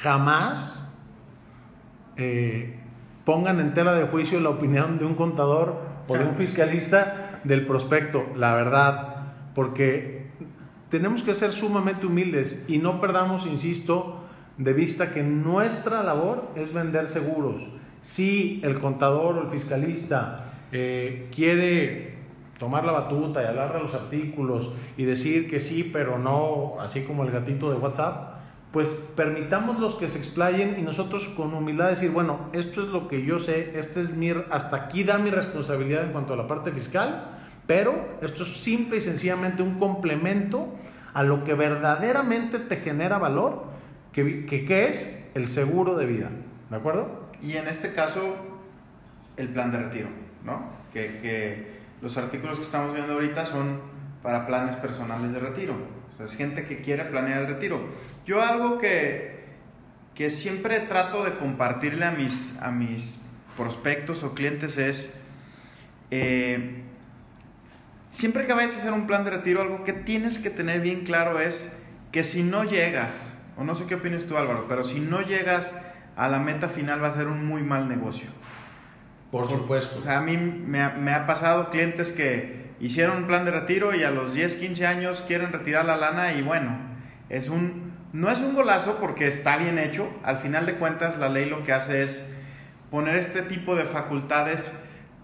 Jamás 0.00 0.88
eh, 2.16 2.78
pongan 3.24 3.60
en 3.60 3.74
tela 3.74 3.94
de 3.94 4.06
juicio 4.06 4.40
la 4.40 4.50
opinión 4.50 4.98
de 4.98 5.04
un 5.04 5.14
contador 5.14 5.80
o 6.06 6.16
de 6.16 6.24
un 6.24 6.34
fiscalista 6.34 7.40
del 7.44 7.66
prospecto, 7.66 8.24
la 8.36 8.54
verdad, 8.54 9.16
porque 9.54 10.30
tenemos 10.90 11.22
que 11.22 11.34
ser 11.34 11.52
sumamente 11.52 12.06
humildes 12.06 12.64
y 12.68 12.78
no 12.78 13.00
perdamos, 13.00 13.46
insisto, 13.46 14.24
de 14.58 14.72
vista 14.72 15.12
que 15.12 15.22
nuestra 15.22 16.02
labor 16.02 16.50
es 16.54 16.72
vender 16.72 17.06
seguros. 17.06 17.68
Si 18.02 18.60
el 18.62 18.78
contador 18.78 19.38
o 19.38 19.42
el 19.42 19.48
fiscalista 19.48 20.52
eh, 20.72 21.30
quiere 21.34 22.12
tomar 22.58 22.84
la 22.84 22.92
batuta 22.92 23.42
y 23.42 23.46
hablar 23.46 23.72
de 23.72 23.80
los 23.80 23.94
artículos 23.94 24.72
y 24.96 25.04
decir 25.04 25.48
que 25.48 25.60
sí, 25.60 25.88
pero 25.90 26.18
no, 26.18 26.74
así 26.80 27.04
como 27.04 27.24
el 27.24 27.30
gatito 27.30 27.70
de 27.70 27.78
WhatsApp, 27.78 28.32
pues 28.72 29.12
permitámoslos 29.16 29.96
que 29.96 30.08
se 30.08 30.18
explayen 30.18 30.76
y 30.78 30.82
nosotros 30.82 31.28
con 31.28 31.52
humildad 31.54 31.90
decir, 31.90 32.10
bueno, 32.10 32.50
esto 32.52 32.80
es 32.80 32.88
lo 32.88 33.06
que 33.06 33.24
yo 33.24 33.38
sé, 33.38 33.78
este 33.78 34.00
es 34.00 34.16
mi, 34.16 34.30
hasta 34.50 34.76
aquí 34.76 35.04
da 35.04 35.18
mi 35.18 35.30
responsabilidad 35.30 36.04
en 36.04 36.12
cuanto 36.12 36.32
a 36.32 36.36
la 36.36 36.46
parte 36.46 36.70
fiscal, 36.70 37.38
pero 37.66 37.94
esto 38.22 38.44
es 38.44 38.56
simple 38.56 38.96
y 38.96 39.00
sencillamente 39.00 39.62
un 39.62 39.78
complemento 39.78 40.68
a 41.14 41.22
lo 41.22 41.44
que 41.44 41.54
verdaderamente 41.54 42.58
te 42.58 42.76
genera 42.76 43.18
valor, 43.18 43.64
que, 44.12 44.46
que, 44.46 44.86
es 44.86 45.30
el 45.34 45.46
seguro 45.46 45.94
de 45.96 46.06
vida, 46.06 46.30
¿de 46.70 46.76
acuerdo? 46.76 47.21
Y 47.42 47.56
en 47.56 47.66
este 47.66 47.92
caso, 47.92 48.36
el 49.36 49.48
plan 49.48 49.72
de 49.72 49.78
retiro, 49.78 50.08
¿no? 50.44 50.70
Que, 50.92 51.18
que 51.18 51.80
los 52.00 52.16
artículos 52.16 52.58
que 52.58 52.64
estamos 52.64 52.94
viendo 52.94 53.14
ahorita 53.14 53.44
son 53.44 53.80
para 54.22 54.46
planes 54.46 54.76
personales 54.76 55.32
de 55.32 55.40
retiro, 55.40 55.74
es 56.24 56.36
gente 56.36 56.64
que 56.64 56.80
quiere 56.80 57.04
planear 57.04 57.42
el 57.42 57.48
retiro. 57.48 57.80
Yo 58.24 58.42
algo 58.42 58.78
que, 58.78 59.44
que 60.14 60.30
siempre 60.30 60.80
trato 60.80 61.24
de 61.24 61.32
compartirle 61.32 62.04
a 62.04 62.12
mis, 62.12 62.56
a 62.60 62.70
mis 62.70 63.22
prospectos 63.56 64.22
o 64.22 64.34
clientes 64.34 64.78
es, 64.78 65.20
eh, 66.10 66.82
siempre 68.10 68.46
que 68.46 68.52
vayas 68.52 68.74
a 68.74 68.78
hacer 68.78 68.92
un 68.92 69.06
plan 69.06 69.24
de 69.24 69.30
retiro, 69.30 69.62
algo 69.62 69.84
que 69.84 69.92
tienes 69.92 70.38
que 70.38 70.50
tener 70.50 70.80
bien 70.80 71.04
claro 71.04 71.40
es 71.40 71.72
que 72.12 72.24
si 72.24 72.42
no 72.42 72.64
llegas, 72.64 73.36
o 73.56 73.64
no 73.64 73.74
sé 73.74 73.86
qué 73.86 73.96
opinas 73.96 74.24
tú 74.24 74.36
Álvaro, 74.36 74.66
pero 74.68 74.84
si 74.84 75.00
no 75.00 75.22
llegas 75.22 75.74
a 76.24 76.28
la 76.28 76.38
meta 76.38 76.68
final 76.68 77.02
va 77.02 77.08
a 77.08 77.12
ser 77.12 77.28
un 77.28 77.46
muy 77.46 77.62
mal 77.62 77.88
negocio. 77.88 78.28
Por 79.30 79.48
supuesto. 79.48 79.98
O 80.00 80.02
sea, 80.02 80.18
a 80.18 80.20
mí 80.20 80.36
me 80.36 80.82
ha, 80.82 80.90
me 80.90 81.12
ha 81.12 81.26
pasado 81.26 81.70
clientes 81.70 82.12
que 82.12 82.72
hicieron 82.80 83.18
un 83.18 83.26
plan 83.26 83.44
de 83.44 83.50
retiro 83.50 83.94
y 83.94 84.02
a 84.02 84.10
los 84.10 84.34
10, 84.34 84.56
15 84.56 84.86
años 84.86 85.24
quieren 85.26 85.52
retirar 85.52 85.84
la 85.84 85.96
lana 85.96 86.34
y 86.34 86.42
bueno, 86.42 86.76
es 87.28 87.48
un 87.48 87.92
no 88.12 88.30
es 88.30 88.42
un 88.42 88.54
golazo 88.54 88.98
porque 89.00 89.26
está 89.26 89.56
bien 89.56 89.78
hecho. 89.78 90.06
Al 90.22 90.36
final 90.36 90.66
de 90.66 90.74
cuentas, 90.74 91.18
la 91.18 91.30
ley 91.30 91.48
lo 91.48 91.62
que 91.62 91.72
hace 91.72 92.02
es 92.02 92.30
poner 92.90 93.16
este 93.16 93.40
tipo 93.42 93.74
de 93.74 93.84
facultades 93.84 94.70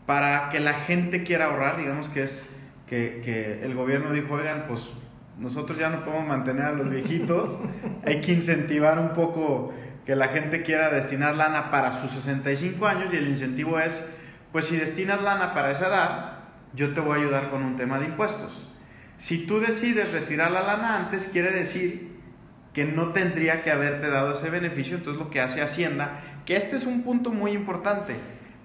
para 0.06 0.48
que 0.48 0.58
la 0.58 0.72
gente 0.72 1.22
quiera 1.22 1.46
ahorrar. 1.46 1.76
Digamos 1.76 2.08
que 2.08 2.22
es 2.22 2.48
que, 2.86 3.60
el 3.62 3.74
gobierno 3.74 4.12
dijo, 4.12 4.34
oigan, 4.34 4.64
pues 4.66 4.88
nosotros 5.38 5.78
ya 5.78 5.90
no 5.90 6.02
podemos 6.02 6.26
mantener 6.26 6.64
a 6.64 6.72
los 6.72 6.88
viejitos. 6.88 7.60
Hay 8.06 8.22
que 8.22 8.32
incentivar 8.32 8.98
un 8.98 9.10
poco 9.10 9.74
que 10.08 10.16
la 10.16 10.28
gente 10.28 10.62
quiera 10.62 10.88
destinar 10.88 11.36
lana 11.36 11.70
para 11.70 11.92
sus 11.92 12.12
65 12.12 12.86
años 12.86 13.12
y 13.12 13.16
el 13.16 13.28
incentivo 13.28 13.78
es, 13.78 14.02
pues 14.52 14.64
si 14.64 14.78
destinas 14.78 15.20
lana 15.20 15.52
para 15.52 15.70
esa 15.70 15.88
edad, 15.88 16.32
yo 16.72 16.94
te 16.94 17.02
voy 17.02 17.18
a 17.18 17.20
ayudar 17.20 17.50
con 17.50 17.62
un 17.62 17.76
tema 17.76 17.98
de 17.98 18.06
impuestos. 18.06 18.66
Si 19.18 19.44
tú 19.46 19.60
decides 19.60 20.12
retirar 20.12 20.50
la 20.50 20.62
lana 20.62 20.96
antes, 20.96 21.28
quiere 21.30 21.50
decir 21.50 22.16
que 22.72 22.86
no 22.86 23.12
tendría 23.12 23.60
que 23.60 23.70
haberte 23.70 24.08
dado 24.08 24.32
ese 24.32 24.48
beneficio, 24.48 24.96
entonces 24.96 25.22
lo 25.22 25.28
que 25.28 25.42
hace 25.42 25.60
Hacienda, 25.60 26.20
que 26.46 26.56
este 26.56 26.76
es 26.76 26.86
un 26.86 27.02
punto 27.02 27.30
muy 27.30 27.50
importante, 27.50 28.14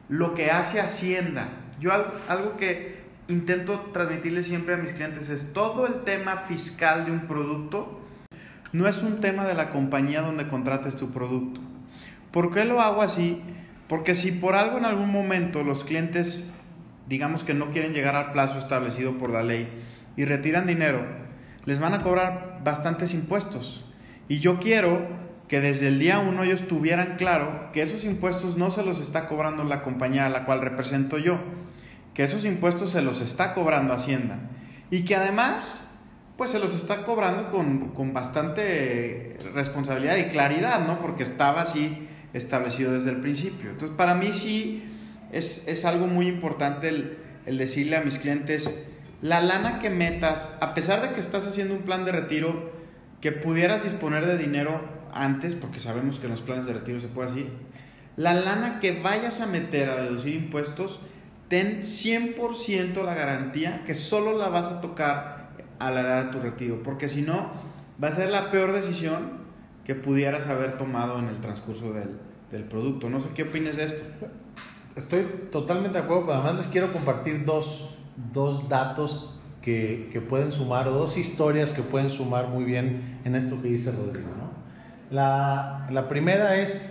lo 0.08 0.36
que 0.36 0.50
hace 0.50 0.80
Hacienda, 0.80 1.50
yo 1.78 1.92
algo, 1.92 2.56
que 2.56 3.04
intento 3.28 3.90
transmitirle 3.92 4.44
siempre 4.44 4.76
a 4.76 4.78
mis 4.78 4.94
clientes 4.94 5.28
es 5.28 5.52
todo 5.52 5.88
el 5.88 6.06
tema 6.06 6.38
fiscal 6.38 7.06
de 7.06 7.12
un 7.12 7.28
producto 7.28 8.00
no 8.74 8.88
es 8.88 9.04
un 9.04 9.22
tema 9.22 9.46
de 9.46 9.54
la 9.54 9.70
compañía 9.70 10.22
donde 10.22 10.48
contrates 10.48 10.96
tu 10.96 11.12
producto. 11.12 11.62
¿Por 12.32 12.52
qué 12.52 12.66
lo 12.66 12.82
hago 12.82 13.04
así? 13.04 13.42
Porque 13.88 14.16
si 14.16 14.32
por 14.32 14.56
algo 14.56 14.80
en 14.80 14.86
algún 14.86 15.12
momento 15.12 15.64
los 15.64 15.84
clientes, 15.84 16.50
digamos 17.08 17.44
que 17.44 17.54
no 17.54 17.70
quieren 17.70 17.94
llegar 17.94 18.16
al 18.16 18.32
plazo 18.32 18.58
establecido 18.58 19.18
por 19.20 19.30
la 19.30 19.44
ley 19.44 19.70
y 20.18 20.26
retiran 20.26 20.66
dinero, 20.66 21.06
les 21.66 21.80
van 21.80 21.94
a 21.94 22.02
cobrar 22.02 22.62
bastantes 22.64 23.14
impuestos. 23.14 23.86
Y 24.28 24.40
yo 24.40 24.60
quiero 24.60 25.08
que 25.48 25.62
desde 25.62 25.88
el 25.88 26.00
día 26.00 26.18
uno 26.18 26.44
ellos 26.44 26.68
tuvieran 26.68 27.16
claro 27.18 27.70
que 27.74 27.84
esos 27.84 28.04
impuestos 28.04 28.58
no 28.58 28.72
se 28.72 28.84
los 28.84 29.00
está 29.00 29.28
cobrando 29.28 29.64
la 29.64 29.84
compañía 29.84 30.26
a 30.26 30.30
la 30.30 30.46
cual 30.46 30.62
represento 30.62 31.20
yo, 31.20 31.38
que 32.16 32.24
esos 32.24 32.44
impuestos 32.46 32.92
se 32.92 33.04
los 33.04 33.22
está 33.22 33.54
cobrando 33.54 33.94
Hacienda 33.94 34.40
y 34.90 35.04
que 35.04 35.16
además 35.16 35.88
pues 36.44 36.52
se 36.52 36.60
los 36.60 36.76
está 36.76 37.04
cobrando 37.04 37.50
con, 37.52 38.14
bastante 38.14 39.38
responsabilidad 39.54 40.18
y 40.18 40.26
claridad, 40.26 40.86
¿no? 40.86 41.00
Porque 41.00 41.24
estaba 41.24 41.62
así 41.62 42.06
establecido 42.34 42.92
desde 42.92 43.12
el 43.12 43.22
principio. 43.22 43.70
Entonces 43.70 43.96
para 43.96 44.14
mí 44.14 44.34
sí 44.34 44.84
es, 45.32 45.86
algo 45.86 46.06
muy 46.06 46.28
importante 46.28 46.90
el, 46.90 47.18
el 47.46 47.58
decirle 47.58 47.96
a 47.96 48.02
mis 48.02 48.20
clientes, 48.20 48.70
la 49.22 49.40
lana 49.40 49.80
que 49.80 49.90
metas, 49.90 50.52
a 50.60 50.74
pesar 50.74 51.02
de 51.02 51.14
que 51.14 51.22
estás 51.22 51.48
haciendo 51.48 51.76
un 51.76 51.84
plan 51.84 52.04
de 52.04 52.12
retiro, 52.12 52.74
que 53.22 53.32
pudieras 53.32 53.86
disponer 53.86 54.26
de 54.26 54.38
dinero 54.38 54.82
antes, 55.14 55.56
porque 55.56 55.80
sabemos 55.80 56.20
que 56.20 56.26
en 56.26 56.32
los 56.32 56.42
planes 56.42 56.66
de 56.66 56.74
retiro 56.74 57.00
se 57.00 57.08
puede 57.08 57.30
así, 57.30 57.48
la 58.18 58.34
lana 58.34 58.82
que 58.82 58.92
vayas 58.92 59.40
a 59.40 59.46
meter 59.46 59.90
a 59.90 59.96
deducir 60.02 60.36
impuestos, 60.36 61.00
ten 61.48 61.84
100% 61.84 63.02
la 63.02 63.14
garantía 63.14 63.86
que 63.86 63.96
solo 63.96 64.38
la 64.38 64.50
vas 64.50 64.66
a 64.66 64.82
tocar 64.82 65.43
a 65.88 65.92
la 65.92 66.02
edad 66.02 66.26
de 66.26 66.32
tu 66.32 66.40
retiro, 66.40 66.82
porque 66.84 67.08
si 67.08 67.22
no, 67.22 67.52
va 68.02 68.10
a 68.10 68.12
ser 68.12 68.30
la 68.30 68.52
peor 68.52 68.72
decisión 68.72 69.44
que 69.84 69.96
pudieras 69.96 70.48
haber 70.48 70.78
tomado 70.78 71.20
en 71.20 71.28
el 71.28 71.40
transcurso 71.42 71.94
del, 71.94 72.18
del 72.52 72.64
producto. 72.64 73.10
No 73.10 73.20
sé 73.20 73.30
qué 73.36 73.44
opinas 73.44 73.76
de 73.76 73.86
esto. 73.86 74.04
Estoy 74.96 75.24
totalmente 75.52 75.98
de 75.98 76.04
acuerdo, 76.04 76.28
pero 76.28 76.38
además 76.40 76.58
les 76.58 76.68
quiero 76.68 76.94
compartir 76.94 77.46
dos, 77.46 77.96
dos 78.32 78.70
datos 78.70 79.40
que, 79.62 80.24
pueden 80.30 80.52
sumar, 80.52 80.88
o 80.88 80.92
dos 80.92 81.18
historias 81.18 81.74
que 81.74 81.82
pueden 81.82 82.10
sumar 82.10 82.50
muy 82.50 82.64
bien 82.64 83.20
en 83.24 83.36
esto 83.36 83.62
que 83.62 83.70
dice 83.70 83.92
Rodrigo. 83.92 84.30
La, 85.10 85.88
la 85.90 86.08
primera 86.10 86.58
es, 86.58 86.90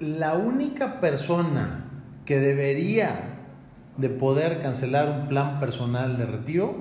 la 0.00 0.34
única 0.34 1.00
persona 1.00 1.84
que 2.24 2.38
debería 2.38 3.33
de 3.96 4.08
poder 4.08 4.60
cancelar 4.62 5.08
un 5.08 5.28
plan 5.28 5.60
personal 5.60 6.16
de 6.16 6.26
retiro 6.26 6.74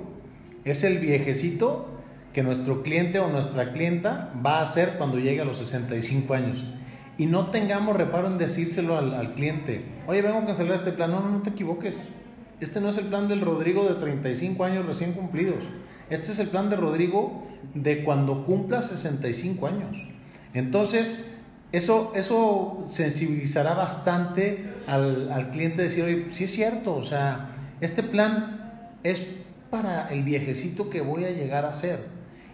es 0.65 0.83
el 0.83 0.99
viejecito 0.99 1.87
que 2.33 2.43
nuestro 2.43 2.81
cliente 2.81 3.19
o 3.19 3.27
nuestra 3.27 3.71
clienta 3.73 4.33
va 4.43 4.59
a 4.59 4.63
hacer 4.63 4.95
cuando 4.97 5.19
llegue 5.19 5.41
a 5.41 5.45
los 5.45 5.59
65 5.59 6.33
años. 6.33 6.63
Y 7.17 7.27
no 7.27 7.51
tengamos 7.51 7.95
reparo 7.95 8.27
en 8.27 8.39
decírselo 8.39 8.97
al, 8.97 9.33
cliente, 9.35 9.85
oye, 10.07 10.23
vengo 10.23 10.39
a 10.39 10.45
cancelar 10.45 10.75
este 10.75 10.93
plan, 10.93 11.11
no, 11.11 11.19
no, 11.19 11.29
no 11.29 11.41
te 11.43 11.51
equivoques. 11.51 11.95
Este 12.59 12.81
no 12.81 12.89
es 12.89 12.97
el 12.97 13.05
plan 13.05 13.27
del 13.27 13.41
Rodrigo 13.41 13.87
de 13.87 13.95
35 13.95 14.63
años 14.63 14.85
recién 14.85 15.13
cumplidos. 15.13 15.63
Este 16.09 16.31
es 16.31 16.39
el 16.39 16.47
plan 16.47 16.69
de 16.69 16.75
Rodrigo 16.75 17.47
de 17.75 18.03
cuando 18.03 18.45
cumpla 18.45 18.81
65 18.81 19.67
años. 19.67 19.97
Entonces, 20.53 21.35
eso, 21.73 22.13
eso 22.15 22.77
sensibilizará 22.85 23.73
bastante 23.73 24.73
al, 24.87 25.29
al 25.31 25.51
cliente 25.51 25.81
decir, 25.81 26.05
oye, 26.05 26.27
sí 26.31 26.45
es 26.45 26.51
cierto, 26.51 26.95
o 26.95 27.03
sea, 27.03 27.49
este 27.81 28.03
plan 28.03 28.87
es 29.03 29.27
para 29.69 30.07
el 30.09 30.23
viejecito 30.23 30.89
que 30.89 31.01
voy 31.01 31.25
a 31.25 31.31
llegar 31.31 31.65
a 31.65 31.73
ser. 31.73 32.07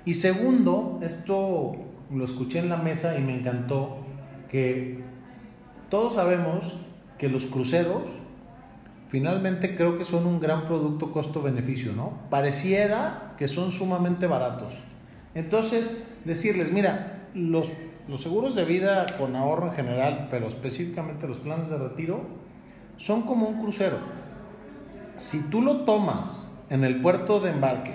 Y 0.05 0.15
segundo, 0.15 0.99
esto 1.03 1.73
lo 2.11 2.25
escuché 2.25 2.59
en 2.59 2.69
la 2.69 2.77
mesa 2.77 3.19
y 3.19 3.21
me 3.21 3.37
encantó, 3.37 3.97
que 4.49 5.03
todos 5.89 6.15
sabemos 6.15 6.73
que 7.17 7.29
los 7.29 7.45
cruceros 7.45 8.09
finalmente 9.09 9.75
creo 9.75 9.97
que 9.97 10.03
son 10.03 10.25
un 10.25 10.39
gran 10.39 10.65
producto 10.65 11.11
costo-beneficio, 11.11 11.93
¿no? 11.93 12.13
Pareciera 12.29 13.33
que 13.37 13.47
son 13.47 13.71
sumamente 13.71 14.27
baratos. 14.27 14.75
Entonces, 15.35 16.07
decirles, 16.25 16.71
mira, 16.71 17.27
los, 17.33 17.69
los 18.09 18.23
seguros 18.23 18.55
de 18.55 18.65
vida 18.65 19.05
con 19.19 19.35
ahorro 19.35 19.67
en 19.67 19.73
general, 19.73 20.27
pero 20.31 20.47
específicamente 20.47 21.27
los 21.27 21.37
planes 21.37 21.69
de 21.69 21.77
retiro, 21.77 22.21
son 22.97 23.21
como 23.21 23.47
un 23.47 23.61
crucero. 23.61 23.97
Si 25.15 25.47
tú 25.51 25.61
lo 25.61 25.81
tomas 25.81 26.47
en 26.71 26.83
el 26.83 27.01
puerto 27.01 27.39
de 27.39 27.51
embarque 27.51 27.93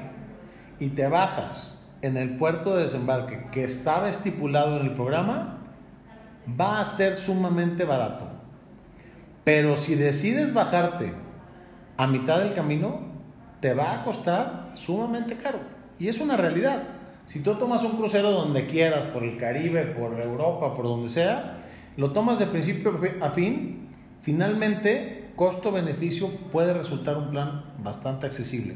y 0.78 0.90
te 0.90 1.09
bajas 1.09 1.80
en 2.00 2.16
el 2.16 2.37
puerto 2.37 2.76
de 2.76 2.83
desembarque 2.83 3.49
que 3.50 3.64
estaba 3.64 4.09
estipulado 4.09 4.78
en 4.78 4.87
el 4.87 4.92
programa, 4.92 5.59
va 6.49 6.80
a 6.80 6.85
ser 6.85 7.16
sumamente 7.16 7.85
barato. 7.85 8.28
Pero 9.42 9.76
si 9.76 9.97
decides 9.97 10.54
bajarte 10.54 11.12
a 11.97 12.06
mitad 12.06 12.38
del 12.38 12.54
camino, 12.54 13.00
te 13.61 13.75
va 13.75 13.94
a 13.94 14.04
costar 14.04 14.71
sumamente 14.75 15.37
caro. 15.37 15.59
Y 15.99 16.06
es 16.06 16.21
una 16.21 16.37
realidad. 16.37 16.85
Si 17.26 17.40
tú 17.40 17.54
tomas 17.54 17.82
un 17.82 17.96
crucero 17.96 18.30
donde 18.30 18.66
quieras, 18.66 19.06
por 19.06 19.24
el 19.24 19.38
Caribe, 19.38 19.84
por 19.84 20.20
Europa, 20.20 20.74
por 20.74 20.84
donde 20.84 21.08
sea, 21.08 21.58
lo 21.96 22.12
tomas 22.12 22.38
de 22.38 22.46
principio 22.46 23.00
a 23.20 23.30
fin, 23.30 23.88
finalmente 24.22 25.30
costo-beneficio 25.36 26.28
puede 26.52 26.74
resultar 26.74 27.16
un 27.16 27.30
plan 27.30 27.64
bastante 27.82 28.26
accesible. 28.26 28.74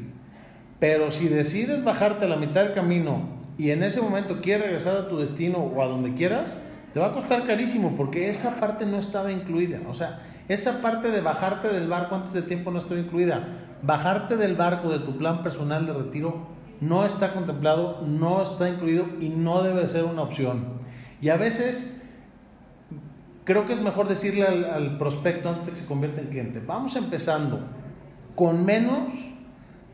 Pero 0.79 1.11
si 1.11 1.27
decides 1.27 1.83
bajarte 1.83 2.25
a 2.25 2.29
la 2.29 2.37
mitad 2.37 2.63
del 2.63 2.73
camino 2.73 3.39
y 3.57 3.71
en 3.71 3.83
ese 3.83 4.01
momento 4.01 4.41
quieres 4.41 4.65
regresar 4.65 4.97
a 4.97 5.09
tu 5.09 5.17
destino 5.17 5.57
o 5.57 5.81
a 5.81 5.87
donde 5.87 6.13
quieras, 6.13 6.55
te 6.93 6.99
va 6.99 7.07
a 7.07 7.13
costar 7.13 7.45
carísimo 7.45 7.95
porque 7.95 8.29
esa 8.29 8.59
parte 8.59 8.85
no 8.85 8.97
estaba 8.97 9.31
incluida. 9.31 9.79
O 9.87 9.93
sea, 9.93 10.21
esa 10.47 10.81
parte 10.81 11.11
de 11.11 11.21
bajarte 11.21 11.67
del 11.67 11.87
barco 11.87 12.15
antes 12.15 12.33
de 12.33 12.41
tiempo 12.41 12.71
no 12.71 12.79
estaba 12.79 12.99
incluida. 12.99 13.47
Bajarte 13.83 14.37
del 14.37 14.55
barco 14.55 14.89
de 14.89 14.99
tu 14.99 15.17
plan 15.17 15.43
personal 15.43 15.85
de 15.85 15.93
retiro 15.93 16.58
no 16.81 17.05
está 17.05 17.33
contemplado, 17.33 18.03
no 18.07 18.41
está 18.41 18.69
incluido 18.69 19.05
y 19.19 19.29
no 19.29 19.61
debe 19.61 19.85
ser 19.87 20.05
una 20.05 20.21
opción. 20.21 20.65
Y 21.21 21.29
a 21.29 21.37
veces 21.37 22.01
creo 23.43 23.65
que 23.65 23.73
es 23.73 23.81
mejor 23.81 24.07
decirle 24.07 24.45
al, 24.45 24.97
prospecto 24.97 25.49
antes 25.49 25.67
de 25.67 25.71
que 25.73 25.79
se 25.79 25.87
convierta 25.87 26.21
en 26.21 26.27
cliente, 26.27 26.61
vamos 26.65 26.95
empezando 26.95 27.59
con 28.35 28.65
menos 28.65 29.11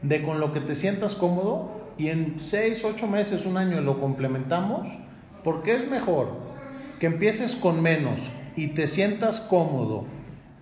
de 0.02 0.22
con 0.22 0.40
lo 0.40 0.54
que 0.54 0.60
te 0.60 0.76
sientas 0.76 1.16
cómodo 1.16 1.72
y 1.98 2.10
en 2.10 2.36
6, 2.38 2.84
8 2.84 3.08
meses, 3.08 3.46
un 3.46 3.58
año 3.58 3.82
lo 3.82 4.00
complementamos, 4.00 4.90
porque 5.44 5.74
es 5.74 5.90
mejor 5.90 6.34
que 7.00 7.08
empieces 7.08 7.56
con 7.56 7.82
menos 7.82 8.30
y 8.56 8.68
te 8.68 8.88
sientas 8.88 9.40
cómodo 9.40 10.06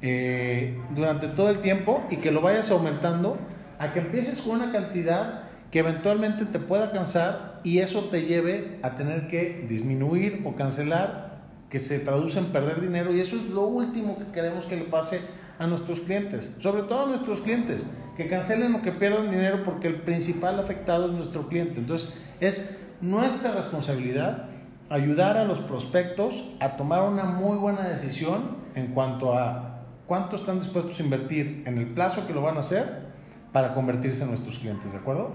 eh, 0.02 0.80
durante 0.96 1.28
todo 1.28 1.50
el 1.50 1.60
tiempo 1.60 2.04
y 2.10 2.18
que 2.18 2.32
lo 2.32 2.42
vayas 2.42 2.72
aumentando, 2.72 3.38
a 3.80 3.92
que 3.92 4.00
empieces 4.00 4.42
con 4.42 4.62
una 4.62 4.72
cantidad 4.72 5.44
que 5.74 5.80
eventualmente 5.80 6.46
te 6.46 6.60
pueda 6.60 6.92
cansar 6.92 7.60
y 7.64 7.80
eso 7.80 8.02
te 8.02 8.28
lleve 8.28 8.78
a 8.84 8.94
tener 8.94 9.28
que 9.28 9.66
disminuir 9.68 10.44
o 10.46 10.56
cancelar, 10.56 11.40
que 11.68 11.80
se 11.80 11.98
traduce 11.98 12.38
en 12.38 12.46
perder 12.46 12.80
dinero 12.80 13.12
y 13.12 13.20
eso 13.20 13.36
es 13.36 13.46
lo 13.46 13.66
último 13.66 14.20
que 14.20 14.26
queremos 14.26 14.68
que 14.68 14.76
le 14.76 14.84
pase 14.84 15.22
a 15.58 15.66
nuestros 15.66 16.02
clientes, 16.02 16.52
sobre 16.60 16.84
todo 16.84 17.06
a 17.06 17.08
nuestros 17.08 17.42
clientes, 17.42 17.88
que 18.16 18.28
cancelen 18.28 18.76
o 18.76 18.84
que 18.84 18.92
pierdan 18.92 19.32
dinero 19.32 19.64
porque 19.66 19.88
el 19.88 20.02
principal 20.02 20.60
afectado 20.60 21.08
es 21.08 21.14
nuestro 21.14 21.48
cliente. 21.48 21.80
Entonces, 21.80 22.16
es 22.40 22.80
nuestra 23.02 23.54
responsabilidad 23.54 24.50
ayudar 24.92 25.38
a 25.38 25.44
los 25.44 25.58
prospectos 25.58 26.52
a 26.60 26.78
tomar 26.78 27.02
una 27.02 27.24
muy 27.24 27.58
buena 27.58 27.82
decisión 27.88 28.58
en 28.76 28.94
cuanto 28.94 29.36
a 29.36 29.86
cuánto 30.06 30.36
están 30.36 30.60
dispuestos 30.60 31.00
a 31.00 31.04
invertir 31.04 31.64
en 31.66 31.80
el 31.80 31.88
plazo 31.88 32.28
que 32.28 32.34
lo 32.36 32.44
van 32.44 32.58
a 32.58 32.60
hacer 32.60 33.12
para 33.52 33.74
convertirse 33.76 34.24
en 34.24 34.30
nuestros 34.30 34.60
clientes, 34.60 34.92
¿de 34.92 34.98
acuerdo? 34.98 35.32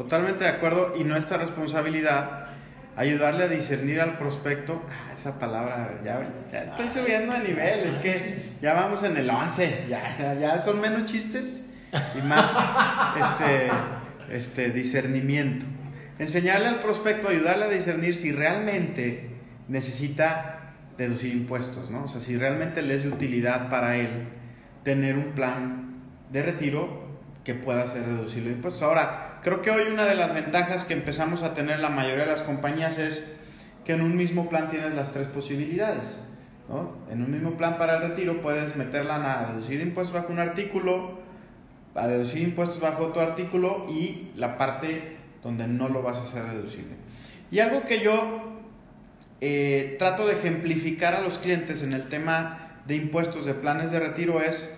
Totalmente 0.00 0.44
de 0.44 0.50
acuerdo 0.50 0.94
y 0.98 1.04
nuestra 1.04 1.36
responsabilidad 1.36 2.46
ayudarle 2.96 3.44
a 3.44 3.48
discernir 3.48 4.00
al 4.00 4.16
prospecto, 4.16 4.82
ah, 4.88 5.12
esa 5.12 5.38
palabra, 5.38 6.00
ya, 6.02 6.22
estoy 6.50 6.88
subiendo 6.88 7.34
de 7.34 7.40
nivel, 7.40 7.80
es 7.80 7.98
que 7.98 8.42
ya 8.62 8.72
vamos 8.72 9.02
en 9.02 9.18
el 9.18 9.28
11, 9.28 9.88
ya, 9.90 10.38
ya 10.40 10.58
son 10.58 10.80
menos 10.80 11.04
chistes 11.04 11.66
y 12.18 12.26
más 12.26 12.50
este, 13.20 13.70
este 14.30 14.70
discernimiento. 14.70 15.66
Enseñarle 16.18 16.68
al 16.68 16.80
prospecto, 16.80 17.28
ayudarle 17.28 17.66
a 17.66 17.68
discernir 17.68 18.16
si 18.16 18.32
realmente 18.32 19.28
necesita 19.68 20.72
deducir 20.96 21.34
impuestos, 21.34 21.90
¿no? 21.90 22.04
O 22.04 22.08
sea, 22.08 22.22
si 22.22 22.38
realmente 22.38 22.80
le 22.80 22.94
es 22.94 23.02
de 23.02 23.10
utilidad 23.10 23.68
para 23.68 23.98
él 23.98 24.08
tener 24.82 25.18
un 25.18 25.32
plan 25.32 26.00
de 26.32 26.42
retiro 26.42 27.06
que 27.44 27.52
pueda 27.54 27.86
ser 27.86 28.06
deducible 28.06 28.48
de 28.48 28.56
impuestos. 28.56 28.82
Ahora, 28.82 29.29
creo 29.42 29.62
que 29.62 29.70
hoy 29.70 29.92
una 29.92 30.04
de 30.04 30.14
las 30.14 30.34
ventajas 30.34 30.84
que 30.84 30.94
empezamos 30.94 31.42
a 31.42 31.54
tener 31.54 31.80
la 31.80 31.90
mayoría 31.90 32.24
de 32.24 32.32
las 32.32 32.42
compañías 32.42 32.98
es 32.98 33.24
que 33.84 33.92
en 33.92 34.02
un 34.02 34.16
mismo 34.16 34.48
plan 34.48 34.70
tienes 34.70 34.94
las 34.94 35.12
tres 35.12 35.28
posibilidades. 35.28 36.20
¿no? 36.68 36.96
En 37.10 37.22
un 37.22 37.30
mismo 37.30 37.56
plan 37.56 37.78
para 37.78 37.96
el 37.96 38.10
retiro 38.10 38.40
puedes 38.40 38.76
meterla 38.76 39.40
a 39.40 39.52
deducir 39.52 39.80
impuestos 39.80 40.14
bajo 40.14 40.32
un 40.32 40.38
artículo, 40.38 41.18
a 41.94 42.06
deducir 42.06 42.42
impuestos 42.42 42.80
bajo 42.80 43.06
otro 43.06 43.22
artículo 43.22 43.86
y 43.90 44.30
la 44.36 44.56
parte 44.56 45.16
donde 45.42 45.66
no 45.66 45.88
lo 45.88 46.02
vas 46.02 46.18
a 46.18 46.22
hacer 46.22 46.44
deducible. 46.44 46.94
Y 47.50 47.58
algo 47.58 47.84
que 47.84 48.00
yo 48.00 48.60
eh, 49.40 49.96
trato 49.98 50.26
de 50.26 50.34
ejemplificar 50.34 51.14
a 51.14 51.22
los 51.22 51.38
clientes 51.38 51.82
en 51.82 51.92
el 51.92 52.08
tema 52.08 52.76
de 52.86 52.96
impuestos 52.96 53.46
de 53.46 53.54
planes 53.54 53.90
de 53.90 53.98
retiro 53.98 54.40
es 54.40 54.72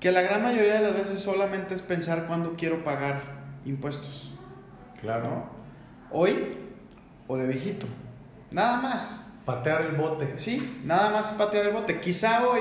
que 0.00 0.10
la 0.10 0.22
gran 0.22 0.42
mayoría 0.42 0.74
de 0.74 0.80
las 0.82 0.94
veces 0.94 1.20
solamente 1.20 1.74
es 1.74 1.82
pensar 1.82 2.26
cuándo 2.26 2.54
quiero 2.56 2.82
pagar 2.82 3.41
impuestos. 3.64 4.32
Claro. 5.00 5.44
Hoy 6.10 6.56
o 7.26 7.36
de 7.36 7.46
viejito. 7.46 7.86
Nada 8.50 8.76
más. 8.80 9.30
Patear 9.44 9.82
el 9.82 9.96
bote. 9.96 10.36
Sí, 10.38 10.82
nada 10.84 11.10
más 11.10 11.26
patear 11.32 11.66
el 11.66 11.72
bote. 11.72 12.00
Quizá 12.00 12.46
hoy, 12.46 12.60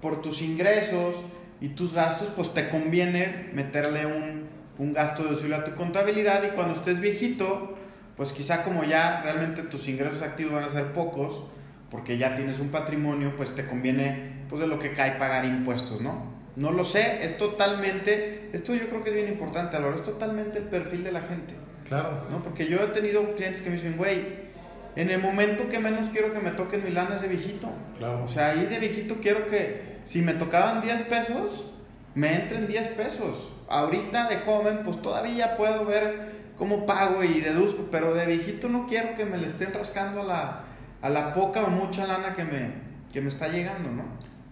por 0.00 0.22
tus 0.22 0.40
ingresos 0.40 1.16
y 1.60 1.68
tus 1.70 1.92
gastos, 1.92 2.28
pues 2.34 2.54
te 2.54 2.70
conviene 2.70 3.50
meterle 3.52 4.06
un, 4.06 4.48
un 4.78 4.92
gasto 4.92 5.24
de 5.24 5.54
a 5.54 5.64
tu 5.64 5.74
contabilidad 5.74 6.42
y 6.44 6.54
cuando 6.54 6.74
estés 6.74 7.00
viejito, 7.00 7.76
pues 8.16 8.32
quizá 8.32 8.62
como 8.62 8.84
ya 8.84 9.20
realmente 9.22 9.62
tus 9.62 9.88
ingresos 9.88 10.22
activos 10.22 10.54
van 10.54 10.64
a 10.64 10.68
ser 10.68 10.92
pocos, 10.92 11.42
porque 11.90 12.16
ya 12.16 12.34
tienes 12.34 12.58
un 12.58 12.68
patrimonio, 12.70 13.36
pues 13.36 13.54
te 13.54 13.66
conviene, 13.66 14.44
pues 14.48 14.62
de 14.62 14.66
lo 14.66 14.78
que 14.78 14.94
cae 14.94 15.12
pagar 15.18 15.44
impuestos, 15.44 16.00
¿no? 16.00 16.32
No 16.56 16.70
lo 16.70 16.84
sé, 16.84 17.24
es 17.24 17.38
totalmente, 17.38 18.50
esto 18.52 18.74
yo 18.74 18.88
creo 18.88 19.02
que 19.02 19.10
es 19.10 19.16
bien 19.16 19.28
importante, 19.28 19.76
Álvaro, 19.76 19.96
es 19.96 20.02
totalmente 20.02 20.58
el 20.58 20.64
perfil 20.64 21.04
de 21.04 21.12
la 21.12 21.22
gente. 21.22 21.54
Claro. 21.88 22.26
¿no? 22.30 22.42
Porque 22.42 22.66
yo 22.66 22.82
he 22.82 22.88
tenido 22.88 23.34
clientes 23.34 23.62
que 23.62 23.70
me 23.70 23.76
dicen, 23.76 23.96
güey, 23.96 24.52
en 24.94 25.10
el 25.10 25.20
momento 25.20 25.68
que 25.68 25.78
menos 25.78 26.10
quiero 26.10 26.32
que 26.32 26.40
me 26.40 26.50
toquen 26.50 26.84
mi 26.84 26.90
lana 26.90 27.14
es 27.14 27.22
de 27.22 27.28
viejito. 27.28 27.70
Claro. 27.98 28.24
O 28.24 28.28
sea, 28.28 28.50
ahí 28.50 28.66
de 28.66 28.78
viejito 28.78 29.16
quiero 29.22 29.48
que 29.48 30.00
si 30.04 30.20
me 30.20 30.34
tocaban 30.34 30.82
10 30.82 31.02
pesos, 31.02 31.70
me 32.14 32.34
entren 32.34 32.66
10 32.66 32.88
pesos. 32.88 33.52
Ahorita 33.68 34.28
de 34.28 34.38
joven, 34.38 34.80
pues 34.84 35.00
todavía 35.00 35.56
puedo 35.56 35.86
ver 35.86 36.32
cómo 36.58 36.84
pago 36.84 37.24
y 37.24 37.40
deduzco, 37.40 37.88
pero 37.90 38.14
de 38.14 38.26
viejito 38.26 38.68
no 38.68 38.86
quiero 38.86 39.16
que 39.16 39.24
me 39.24 39.38
le 39.38 39.46
estén 39.46 39.72
rascando 39.72 40.20
a 40.22 40.24
la, 40.24 40.60
a 41.00 41.08
la 41.08 41.32
poca 41.32 41.62
o 41.64 41.68
mucha 41.68 42.06
lana 42.06 42.34
que 42.34 42.44
me, 42.44 42.72
que 43.12 43.22
me 43.22 43.28
está 43.28 43.48
llegando, 43.48 43.90
¿no? 43.90 44.04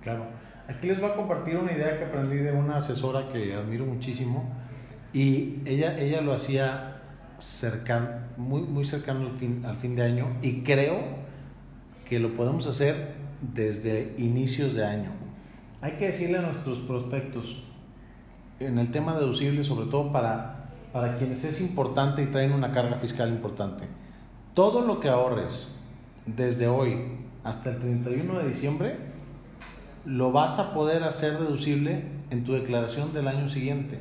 Claro. 0.02 0.26
Aquí 0.70 0.86
les 0.86 1.00
voy 1.00 1.10
a 1.10 1.16
compartir 1.16 1.56
una 1.56 1.72
idea 1.72 1.98
que 1.98 2.04
aprendí 2.04 2.36
de 2.36 2.52
una 2.52 2.76
asesora 2.76 3.28
que 3.32 3.54
admiro 3.54 3.84
muchísimo. 3.86 4.48
Y 5.12 5.56
ella, 5.64 5.98
ella 5.98 6.20
lo 6.20 6.32
hacía 6.32 7.00
cercano, 7.38 8.08
muy, 8.36 8.62
muy 8.62 8.84
cercano 8.84 9.26
al 9.26 9.36
fin, 9.36 9.64
al 9.66 9.78
fin 9.78 9.96
de 9.96 10.04
año. 10.04 10.28
Y 10.42 10.62
creo 10.62 11.00
que 12.08 12.20
lo 12.20 12.36
podemos 12.36 12.68
hacer 12.68 13.14
desde 13.52 14.14
inicios 14.16 14.74
de 14.74 14.84
año. 14.84 15.10
Hay 15.80 15.92
que 15.92 16.06
decirle 16.06 16.38
a 16.38 16.42
nuestros 16.42 16.78
prospectos 16.78 17.64
en 18.60 18.78
el 18.78 18.92
tema 18.92 19.18
deducible, 19.18 19.64
sobre 19.64 19.90
todo 19.90 20.12
para, 20.12 20.68
para 20.92 21.16
quienes 21.16 21.44
es 21.44 21.60
importante 21.60 22.22
y 22.22 22.26
traen 22.26 22.52
una 22.52 22.70
carga 22.70 22.96
fiscal 22.96 23.30
importante, 23.30 23.84
todo 24.54 24.82
lo 24.82 25.00
que 25.00 25.08
ahorres 25.08 25.68
desde 26.26 26.68
hoy 26.68 26.96
hasta 27.42 27.70
el 27.70 27.78
31 27.78 28.38
de 28.38 28.48
diciembre, 28.48 29.09
lo 30.04 30.32
vas 30.32 30.58
a 30.58 30.72
poder 30.72 31.02
hacer 31.04 31.38
deducible 31.38 32.04
en 32.30 32.44
tu 32.44 32.52
declaración 32.52 33.12
del 33.12 33.28
año 33.28 33.48
siguiente. 33.48 33.98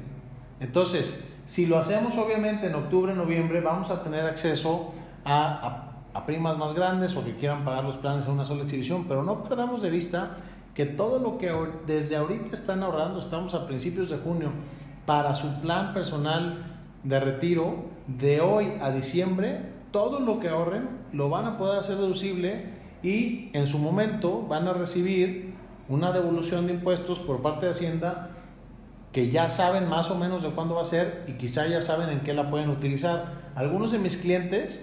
Entonces, 0.60 1.26
si 1.46 1.66
lo 1.66 1.78
hacemos 1.78 2.18
obviamente 2.18 2.68
en 2.68 2.76
octubre, 2.76 3.14
noviembre, 3.16 3.62
vamos 3.62 3.90
a 3.90 4.04
tener 4.04 4.26
acceso 4.26 4.94
a, 5.26 5.86
primas 6.26 6.58
más 6.58 6.76
grandes 6.76 7.16
o 7.16 7.24
que 7.24 7.38
quieran 7.38 7.64
pagar 7.64 7.84
los 7.84 7.96
planes 7.96 8.28
a 8.28 8.32
una 8.32 8.44
sola 8.44 8.64
exhibición, 8.64 9.06
pero 9.08 9.24
no 9.24 9.42
perdamos 9.42 9.82
de 9.82 9.90
vista 9.90 10.38
que 10.76 10.86
todo 10.86 11.18
lo 11.18 11.38
que 11.38 11.52
desde 11.88 12.18
ahorita 12.18 12.54
están 12.54 12.84
ahorrando, 12.84 13.20
estamos 13.20 13.54
a 13.54 13.66
principios 13.66 14.10
de 14.10 14.18
junio, 14.18 14.52
para 15.06 15.34
su 15.34 15.62
plan 15.62 15.94
personal 15.94 16.66
de 17.04 17.20
retiro, 17.20 17.86
de 18.06 18.42
hoy 18.42 18.74
a 18.82 18.92
diciembre, 18.92 19.62
todo 19.92 20.20
lo 20.20 20.40
que 20.40 20.50
ahorren 20.50 20.90
lo 21.14 21.30
van 21.30 21.46
a 21.46 21.58
poder 21.58 21.80
hacer 21.80 21.98
deducible 21.98 22.66
y 23.02 23.50
en 23.54 23.66
su 23.66 23.80
momento 23.80 24.46
van 24.48 24.68
a 24.68 24.74
recibir 24.74 25.49
una 25.90 26.12
devolución 26.12 26.68
de 26.68 26.74
impuestos 26.74 27.20
por 27.20 27.42
parte 27.42 27.66
de 27.66 27.72
Hacienda 27.72 28.30
que 29.12 29.30
ya 29.32 29.50
saben 29.50 29.90
más 29.90 30.12
o 30.12 30.16
menos 30.16 30.44
de 30.44 30.50
cuándo 30.52 30.76
va 30.76 30.84
a 30.84 30.86
ser 30.86 31.26
y 31.28 31.34
quizá 31.34 31.68
ya 31.68 31.82
saben 31.82 32.10
en 32.10 32.20
qué 32.22 32.34
la 32.34 32.50
pueden 32.50 32.70
utilizar. 32.70 33.52
Algunos 33.56 33.92
de 33.92 33.98
mis 33.98 34.18
clientes 34.18 34.80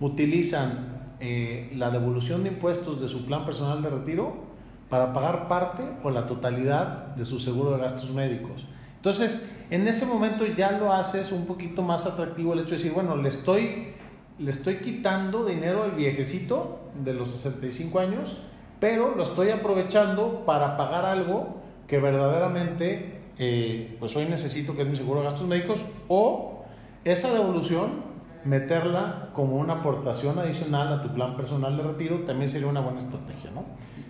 utilizan 0.00 1.16
eh, 1.18 1.72
la 1.74 1.90
devolución 1.90 2.42
de 2.42 2.50
impuestos 2.50 3.00
de 3.00 3.08
su 3.08 3.24
plan 3.24 3.46
personal 3.46 3.82
de 3.82 3.90
retiro 3.90 4.50
para 4.90 5.12
pagar 5.12 5.48
parte 5.48 5.82
o 6.02 6.10
la 6.10 6.26
totalidad 6.26 7.14
de 7.16 7.24
su 7.24 7.40
seguro 7.40 7.72
de 7.72 7.78
gastos 7.78 8.10
médicos. 8.10 8.66
Entonces, 8.96 9.50
en 9.70 9.88
ese 9.88 10.04
momento 10.04 10.44
ya 10.44 10.72
lo 10.72 10.92
haces 10.92 11.32
un 11.32 11.46
poquito 11.46 11.82
más 11.82 12.04
atractivo 12.04 12.52
el 12.52 12.60
hecho 12.60 12.70
de 12.70 12.76
decir, 12.76 12.92
bueno, 12.92 13.16
le 13.16 13.30
estoy 13.30 13.94
le 14.40 14.50
estoy 14.50 14.76
quitando 14.76 15.44
dinero 15.44 15.82
al 15.82 15.92
viejecito 15.92 16.80
de 17.04 17.12
los 17.12 17.30
65 17.32 18.00
años, 18.00 18.38
pero 18.80 19.14
lo 19.14 19.22
estoy 19.22 19.50
aprovechando 19.50 20.44
para 20.44 20.76
pagar 20.76 21.04
algo 21.04 21.60
que 21.86 21.98
verdaderamente 21.98 23.20
eh, 23.38 23.96
pues 23.98 24.14
hoy 24.16 24.26
necesito, 24.26 24.76
que 24.76 24.82
es 24.82 24.88
mi 24.88 24.96
seguro 24.96 25.20
de 25.20 25.26
gastos 25.26 25.46
médicos, 25.46 25.84
o 26.08 26.64
esa 27.04 27.32
devolución 27.32 28.10
meterla 28.44 29.30
como 29.34 29.56
una 29.56 29.74
aportación 29.74 30.38
adicional 30.38 30.92
a 30.92 31.00
tu 31.00 31.08
plan 31.08 31.36
personal 31.36 31.76
de 31.76 31.82
retiro 31.82 32.20
también 32.20 32.50
sería 32.50 32.68
una 32.68 32.80
buena 32.80 32.98
estrategia, 32.98 33.50
¿no? 33.50 33.64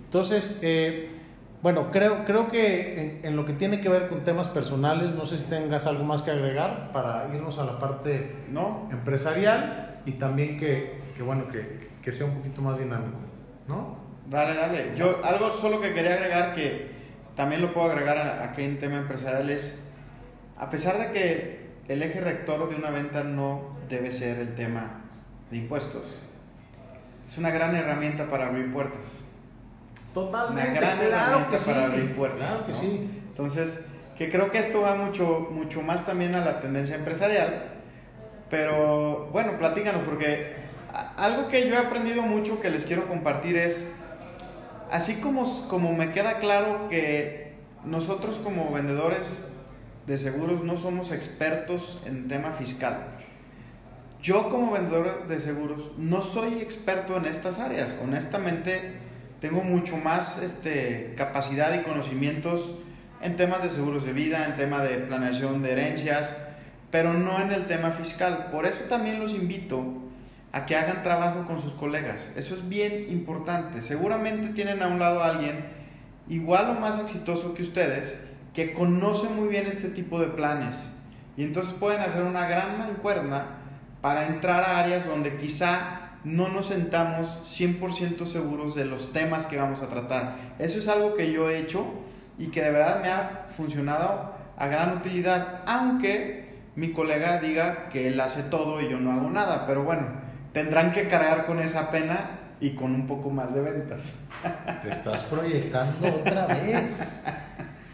Entonces, 0.04 0.58
eh, 0.62 1.10
bueno, 1.62 1.90
creo, 1.92 2.24
creo 2.24 2.50
que 2.50 3.20
en, 3.22 3.36
lo 3.36 3.44
que 3.44 3.52
tiene 3.52 3.80
que 3.80 3.88
ver 3.88 4.08
con 4.08 4.24
temas 4.24 4.48
personales, 4.48 5.14
no 5.14 5.26
sé 5.26 5.36
si 5.36 5.48
tengas 5.48 5.86
algo 5.86 6.04
más 6.04 6.22
que 6.22 6.30
agregar 6.30 6.90
para 6.92 7.28
irnos 7.34 7.58
a 7.58 7.64
la 7.64 7.78
parte 7.78 8.34
no. 8.50 8.88
empresarial 8.90 10.00
y 10.06 10.12
también 10.12 10.58
que, 10.58 11.02
que 11.16 11.22
bueno, 11.22 11.46
que, 11.48 11.90
que, 12.02 12.12
sea 12.12 12.26
un 12.26 12.36
poquito 12.36 12.62
más 12.62 12.78
dinámico, 12.78 13.18
¿no? 13.68 14.09
Dale, 14.30 14.54
dale. 14.54 14.92
Yo 14.96 15.20
algo 15.24 15.52
solo 15.52 15.80
que 15.80 15.92
quería 15.92 16.14
agregar 16.14 16.54
que 16.54 16.88
también 17.34 17.60
lo 17.60 17.74
puedo 17.74 17.90
agregar 17.90 18.42
aquí 18.48 18.62
en 18.62 18.78
tema 18.78 18.96
empresarial 18.96 19.50
es, 19.50 19.78
a 20.56 20.70
pesar 20.70 20.98
de 20.98 21.10
que 21.10 21.70
el 21.88 22.02
eje 22.02 22.20
rector 22.20 22.70
de 22.70 22.76
una 22.76 22.90
venta 22.90 23.24
no 23.24 23.76
debe 23.88 24.12
ser 24.12 24.38
el 24.38 24.54
tema 24.54 25.02
de 25.50 25.56
impuestos, 25.56 26.04
es 27.28 27.38
una 27.38 27.50
gran 27.50 27.74
herramienta 27.74 28.30
para 28.30 28.46
abrir 28.46 28.72
puertas 28.72 29.24
Totalmente. 30.14 30.70
Una 30.70 30.80
gran 30.80 30.98
claro 30.98 31.50
que 31.50 31.56
para 31.58 31.84
abrir 31.84 32.14
puertas. 32.14 32.38
Claro 32.38 32.66
que 32.66 32.74
sí. 32.74 33.10
Entonces, 33.28 33.84
que 34.16 34.28
creo 34.28 34.50
que 34.50 34.58
esto 34.58 34.82
va 34.82 34.94
mucho, 34.94 35.48
mucho 35.50 35.82
más 35.82 36.04
también 36.04 36.34
a 36.34 36.44
la 36.44 36.60
tendencia 36.60 36.96
empresarial. 36.96 37.64
Pero 38.50 39.28
bueno, 39.32 39.56
platícanos, 39.58 40.02
porque 40.02 40.54
algo 41.16 41.48
que 41.48 41.68
yo 41.68 41.74
he 41.74 41.78
aprendido 41.78 42.22
mucho 42.22 42.60
que 42.60 42.70
les 42.70 42.84
quiero 42.84 43.06
compartir 43.06 43.56
es, 43.56 43.86
así 44.90 45.14
como, 45.16 45.68
como 45.68 45.92
me 45.92 46.10
queda 46.10 46.38
claro 46.38 46.86
que 46.88 47.54
nosotros 47.84 48.38
como 48.38 48.72
vendedores 48.72 49.42
de 50.06 50.18
seguros 50.18 50.64
no 50.64 50.76
somos 50.76 51.12
expertos 51.12 52.00
en 52.04 52.28
tema 52.28 52.52
fiscal. 52.52 53.16
Yo 54.22 54.50
como 54.50 54.72
vendedor 54.72 55.28
de 55.28 55.40
seguros 55.40 55.92
no 55.96 56.20
soy 56.20 56.60
experto 56.60 57.16
en 57.16 57.24
estas 57.24 57.58
áreas. 57.58 57.96
Honestamente, 58.02 58.98
tengo 59.40 59.62
mucho 59.62 59.96
más 59.96 60.42
este, 60.42 61.14
capacidad 61.16 61.72
y 61.74 61.82
conocimientos 61.84 62.74
en 63.22 63.36
temas 63.36 63.62
de 63.62 63.70
seguros 63.70 64.04
de 64.04 64.12
vida, 64.12 64.46
en 64.46 64.56
tema 64.56 64.82
de 64.82 64.98
planeación 64.98 65.62
de 65.62 65.72
herencias, 65.72 66.34
pero 66.90 67.14
no 67.14 67.40
en 67.40 67.52
el 67.52 67.66
tema 67.66 67.90
fiscal. 67.90 68.48
Por 68.50 68.66
eso 68.66 68.80
también 68.88 69.20
los 69.20 69.32
invito 69.32 69.84
a 70.52 70.66
que 70.66 70.76
hagan 70.76 71.02
trabajo 71.02 71.44
con 71.44 71.60
sus 71.60 71.74
colegas. 71.74 72.32
Eso 72.36 72.54
es 72.54 72.68
bien 72.68 73.06
importante. 73.08 73.82
Seguramente 73.82 74.48
tienen 74.48 74.82
a 74.82 74.88
un 74.88 74.98
lado 74.98 75.22
a 75.22 75.28
alguien 75.28 75.66
igual 76.28 76.70
o 76.70 76.80
más 76.80 76.98
exitoso 76.98 77.54
que 77.54 77.62
ustedes 77.62 78.18
que 78.54 78.72
conoce 78.72 79.28
muy 79.28 79.48
bien 79.48 79.66
este 79.66 79.88
tipo 79.88 80.18
de 80.18 80.26
planes 80.26 80.74
y 81.36 81.44
entonces 81.44 81.72
pueden 81.74 82.00
hacer 82.00 82.22
una 82.22 82.46
gran 82.46 82.78
mancuerna 82.78 83.46
para 84.00 84.26
entrar 84.26 84.62
a 84.62 84.78
áreas 84.78 85.06
donde 85.06 85.36
quizá 85.36 86.00
no 86.24 86.48
nos 86.48 86.66
sentamos 86.66 87.38
100% 87.44 88.26
seguros 88.26 88.74
de 88.74 88.84
los 88.84 89.12
temas 89.12 89.46
que 89.46 89.56
vamos 89.56 89.82
a 89.82 89.88
tratar. 89.88 90.36
Eso 90.58 90.78
es 90.78 90.88
algo 90.88 91.14
que 91.14 91.32
yo 91.32 91.48
he 91.48 91.58
hecho 91.58 91.86
y 92.38 92.48
que 92.48 92.62
de 92.62 92.70
verdad 92.70 93.00
me 93.02 93.08
ha 93.08 93.46
funcionado 93.48 94.34
a 94.56 94.66
gran 94.66 94.96
utilidad, 94.96 95.62
aunque 95.66 96.58
mi 96.76 96.92
colega 96.92 97.40
diga 97.40 97.88
que 97.88 98.08
él 98.08 98.20
hace 98.20 98.42
todo 98.42 98.80
y 98.80 98.88
yo 98.88 98.98
no 98.98 99.12
hago 99.12 99.30
nada, 99.30 99.66
pero 99.66 99.82
bueno, 99.82 100.08
tendrán 100.52 100.90
que 100.92 101.08
cargar 101.08 101.46
con 101.46 101.60
esa 101.60 101.90
pena 101.90 102.38
y 102.60 102.70
con 102.70 102.94
un 102.94 103.06
poco 103.06 103.30
más 103.30 103.54
de 103.54 103.62
ventas. 103.62 104.14
Te 104.82 104.90
estás 104.90 105.22
proyectando 105.24 106.08
otra 106.08 106.46
vez. 106.46 107.24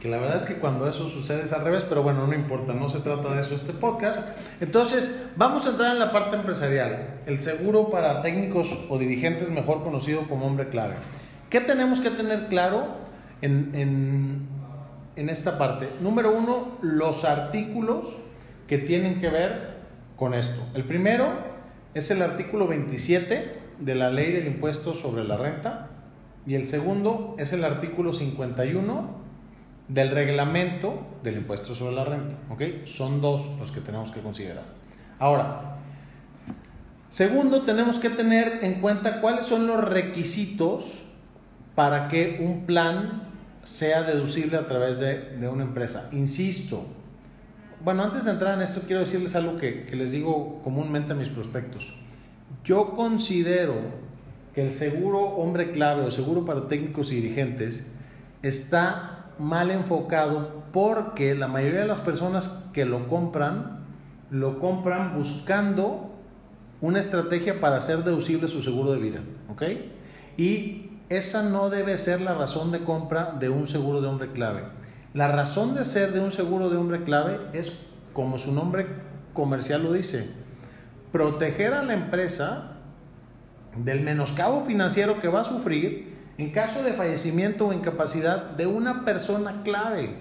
Que 0.01 0.09
la 0.09 0.19
verdad 0.19 0.37
es 0.37 0.43
que 0.43 0.55
cuando 0.55 0.87
eso 0.87 1.09
sucede 1.09 1.45
es 1.45 1.53
al 1.53 1.65
revés, 1.65 1.85
pero 1.89 2.03
bueno, 2.03 2.27
no 2.27 2.35
importa, 2.35 2.75
no 2.75 2.89
se 2.89 3.01
trata 3.01 3.35
de 3.35 3.41
eso 3.41 3.55
este 3.55 3.73
podcast. 3.73 4.21
Entonces, 4.61 5.31
vamos 5.37 5.67
a 5.67 5.71
entrar 5.71 5.93
en 5.93 5.99
la 5.99 6.13
parte 6.13 6.37
empresarial, 6.37 7.21
el 7.27 7.41
seguro 7.41 7.91
para 7.91 8.21
técnicos 8.21 8.87
o 8.91 8.99
dirigentes, 8.99 9.49
mejor 9.49 9.83
conocido 9.83 10.29
como 10.29 10.47
hombre 10.47 10.69
clave. 10.69 10.95
¿Qué 11.49 11.61
tenemos 11.61 12.01
que 12.01 12.11
tener 12.11 12.49
claro 12.49 12.89
en, 13.41 13.71
en, 13.75 14.49
en 15.17 15.31
esta 15.31 15.57
parte? 15.57 15.89
Número 16.01 16.37
uno, 16.37 16.77
los 16.83 17.25
artículos 17.25 18.07
que 18.69 18.79
tienen 18.79 19.21
que 19.21 19.31
ver 19.31 19.77
con 20.17 20.35
esto. 20.35 20.61
El 20.75 20.85
primero 20.85 21.56
es 21.97 22.11
el 22.11 22.21
artículo 22.21 22.69
27 22.69 23.59
de 23.79 23.95
la 23.95 24.11
ley 24.11 24.31
del 24.31 24.47
impuesto 24.47 24.93
sobre 24.93 25.25
la 25.25 25.39
renta 25.39 25.89
y 26.47 26.55
el 26.55 26.67
segundo 26.67 27.35
es 27.39 27.55
el 27.55 27.65
artículo 27.65 28.13
51 28.13 29.09
del 29.89 30.11
reglamento 30.11 31.07
del 31.23 31.39
impuesto 31.39 31.75
sobre 31.75 31.95
la 31.95 32.05
renta. 32.05 32.37
Son 32.85 33.23
dos 33.23 33.49
los 33.59 33.73
que 33.73 33.81
tenemos 33.81 34.11
que 34.11 34.21
considerar. 34.21 34.65
Ahora, 35.19 35.79
segundo, 37.09 37.63
tenemos 37.63 37.99
que 37.99 38.11
tener 38.11 38.59
en 38.61 38.83
cuenta 38.83 39.23
cuáles 39.23 39.47
son 39.47 39.67
los 39.67 39.83
requisitos 39.83 40.85
para 41.75 42.09
que 42.09 42.41
un 42.43 42.67
plan 42.67 43.23
sea 43.63 44.03
deducible 44.03 44.59
a 44.59 44.69
través 44.69 45.01
de, 45.01 45.49
una 45.51 45.63
empresa. 45.63 46.11
Insisto, 46.13 46.89
bueno, 47.87 48.03
antes 48.03 48.25
de 48.25 48.33
entrar 48.33 48.55
en 48.55 48.63
esto, 48.63 48.81
quiero 48.85 48.99
decirles 48.99 49.37
algo 49.37 49.59
que, 49.59 49.87
que 49.87 49.95
les 49.95 50.11
digo 50.11 50.61
comúnmente 50.65 51.13
a 51.13 51.15
mis 51.15 51.29
prospectos. 51.29 51.95
Yo 52.65 52.97
considero 52.97 53.75
que 54.53 54.67
el 54.67 54.73
seguro 54.73 55.21
hombre 55.21 55.71
clave 55.71 56.03
o 56.03 56.11
seguro 56.11 56.45
para 56.45 56.67
técnicos 56.67 57.13
y 57.13 57.15
dirigentes 57.21 57.87
está 58.43 59.27
mal 59.39 59.71
enfocado 59.71 60.65
porque 60.73 61.37
la 61.37 61.47
mayoría 61.47 61.83
de 61.83 61.87
las 61.87 62.01
personas 62.01 62.69
que 62.73 62.85
lo 62.85 63.07
compran, 63.07 63.85
lo 64.33 64.59
compran 64.59 65.17
buscando 65.17 66.11
una 66.81 66.99
estrategia 66.99 67.61
para 67.61 67.77
hacer 67.77 67.99
deducible 67.99 68.49
su 68.49 68.63
seguro 68.63 68.91
de 68.91 68.99
vida. 68.99 69.21
¿Ok? 69.49 69.63
Y 70.37 70.91
esa 71.09 71.45
no 71.45 71.71
debe 71.71 71.97
ser 71.99 72.21
la 72.21 72.35
razón 72.35 72.73
de 72.73 72.81
compra 72.81 73.37
de 73.39 73.49
un 73.49 73.69
seguro 73.69 74.01
de 74.01 74.09
hombre 74.09 74.33
clave. 74.33 74.63
La 75.15 75.29
razón 75.29 75.75
de 75.75 75.85
ser 75.85 76.13
de 76.13 76.21
un 76.21 76.31
seguro 76.31 76.69
de 76.69 76.77
hombre 76.77 77.05
clave 77.05 77.39
es, 77.53 77.79
como 78.13 78.39
su 78.39 78.53
nombre 78.53 78.87
comercial 79.33 79.83
lo 79.83 79.93
dice, 79.93 80.31
proteger 81.13 81.73
a 81.73 81.83
la 81.83 81.95
empresa 81.95 82.73
del 83.77 84.03
menoscabo 84.03 84.65
financiero 84.65 85.21
que 85.21 85.29
va 85.29 85.41
a 85.41 85.45
sufrir 85.45 86.15
en 86.39 86.51
caso 86.51 86.83
de 86.83 86.93
fallecimiento 86.93 87.67
o 87.67 87.73
incapacidad 87.73 88.51
de 88.51 88.67
una 88.67 89.05
persona 89.05 89.63
clave. 89.63 90.15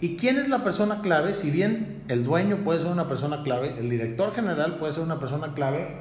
¿Y 0.00 0.16
quién 0.16 0.38
es 0.38 0.48
la 0.48 0.64
persona 0.64 1.00
clave? 1.00 1.34
Si 1.34 1.50
bien 1.50 2.02
el 2.08 2.24
dueño 2.24 2.58
puede 2.58 2.80
ser 2.80 2.90
una 2.90 3.08
persona 3.08 3.42
clave, 3.42 3.76
el 3.78 3.88
director 3.88 4.34
general 4.34 4.78
puede 4.78 4.92
ser 4.92 5.04
una 5.04 5.20
persona 5.20 5.54
clave, 5.54 5.96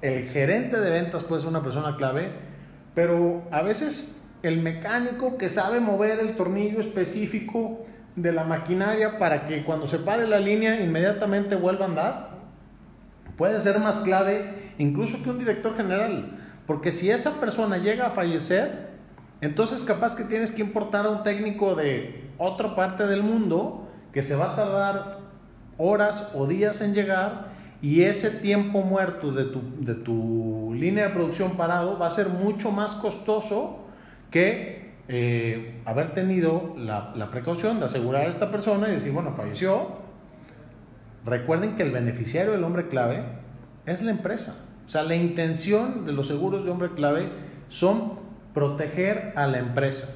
el 0.00 0.28
gerente 0.28 0.80
de 0.80 0.90
ventas 0.90 1.22
puede 1.22 1.40
ser 1.40 1.50
una 1.50 1.62
persona 1.62 1.96
clave, 1.96 2.30
pero 2.94 3.44
a 3.52 3.62
veces 3.62 4.21
el 4.42 4.60
mecánico 4.60 5.38
que 5.38 5.48
sabe 5.48 5.80
mover 5.80 6.20
el 6.20 6.36
tornillo 6.36 6.80
específico 6.80 7.84
de 8.16 8.32
la 8.32 8.44
maquinaria 8.44 9.18
para 9.18 9.46
que 9.46 9.64
cuando 9.64 9.86
se 9.86 9.98
pare 9.98 10.26
la 10.26 10.38
línea 10.38 10.80
inmediatamente 10.80 11.54
vuelva 11.54 11.86
a 11.86 11.88
andar, 11.88 12.30
puede 13.36 13.60
ser 13.60 13.78
más 13.78 14.00
clave 14.00 14.72
incluso 14.78 15.22
que 15.22 15.30
un 15.30 15.38
director 15.38 15.76
general. 15.76 16.38
Porque 16.66 16.92
si 16.92 17.10
esa 17.10 17.40
persona 17.40 17.78
llega 17.78 18.06
a 18.06 18.10
fallecer, 18.10 18.90
entonces 19.40 19.82
capaz 19.84 20.14
que 20.14 20.24
tienes 20.24 20.52
que 20.52 20.62
importar 20.62 21.06
a 21.06 21.10
un 21.10 21.22
técnico 21.22 21.74
de 21.74 22.30
otra 22.38 22.74
parte 22.74 23.06
del 23.06 23.22
mundo 23.22 23.88
que 24.12 24.22
se 24.22 24.36
va 24.36 24.52
a 24.52 24.56
tardar 24.56 25.18
horas 25.78 26.32
o 26.34 26.46
días 26.46 26.80
en 26.80 26.94
llegar 26.94 27.52
y 27.80 28.02
ese 28.02 28.30
tiempo 28.30 28.82
muerto 28.82 29.32
de 29.32 29.44
tu, 29.44 29.60
de 29.80 29.94
tu 29.94 30.72
línea 30.74 31.08
de 31.08 31.14
producción 31.14 31.56
parado 31.56 31.98
va 31.98 32.06
a 32.06 32.10
ser 32.10 32.28
mucho 32.28 32.70
más 32.70 32.94
costoso 32.94 33.80
que 34.32 34.90
eh, 35.06 35.80
haber 35.84 36.14
tenido 36.14 36.74
la, 36.76 37.12
la 37.14 37.30
precaución 37.30 37.78
de 37.78 37.84
asegurar 37.84 38.26
a 38.26 38.28
esta 38.28 38.50
persona 38.50 38.88
y 38.88 38.92
decir, 38.92 39.12
bueno, 39.12 39.34
falleció. 39.36 40.02
Recuerden 41.24 41.76
que 41.76 41.84
el 41.84 41.92
beneficiario 41.92 42.50
del 42.50 42.64
hombre 42.64 42.88
clave 42.88 43.22
es 43.86 44.02
la 44.02 44.10
empresa. 44.10 44.56
O 44.84 44.88
sea, 44.88 45.04
la 45.04 45.14
intención 45.14 46.04
de 46.06 46.12
los 46.12 46.26
seguros 46.26 46.64
de 46.64 46.70
hombre 46.72 46.90
clave 46.90 47.28
son 47.68 48.18
proteger 48.54 49.32
a 49.36 49.46
la 49.46 49.58
empresa. 49.58 50.08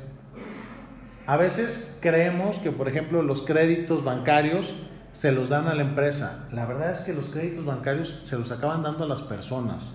A 1.26 1.36
veces 1.36 1.98
creemos 2.00 2.58
que, 2.58 2.70
por 2.70 2.88
ejemplo, 2.88 3.22
los 3.22 3.42
créditos 3.42 4.04
bancarios 4.04 4.74
se 5.12 5.32
los 5.32 5.48
dan 5.48 5.66
a 5.66 5.74
la 5.74 5.82
empresa. 5.82 6.48
La 6.52 6.66
verdad 6.66 6.90
es 6.90 7.00
que 7.00 7.14
los 7.14 7.30
créditos 7.30 7.64
bancarios 7.64 8.20
se 8.22 8.38
los 8.38 8.50
acaban 8.52 8.82
dando 8.82 9.04
a 9.04 9.08
las 9.08 9.22
personas. 9.22 9.86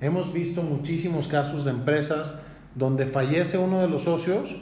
Hemos 0.00 0.32
visto 0.32 0.62
muchísimos 0.62 1.28
casos 1.28 1.64
de 1.64 1.70
empresas 1.70 2.42
donde 2.76 3.06
fallece 3.06 3.58
uno 3.58 3.80
de 3.80 3.88
los 3.88 4.02
socios 4.02 4.54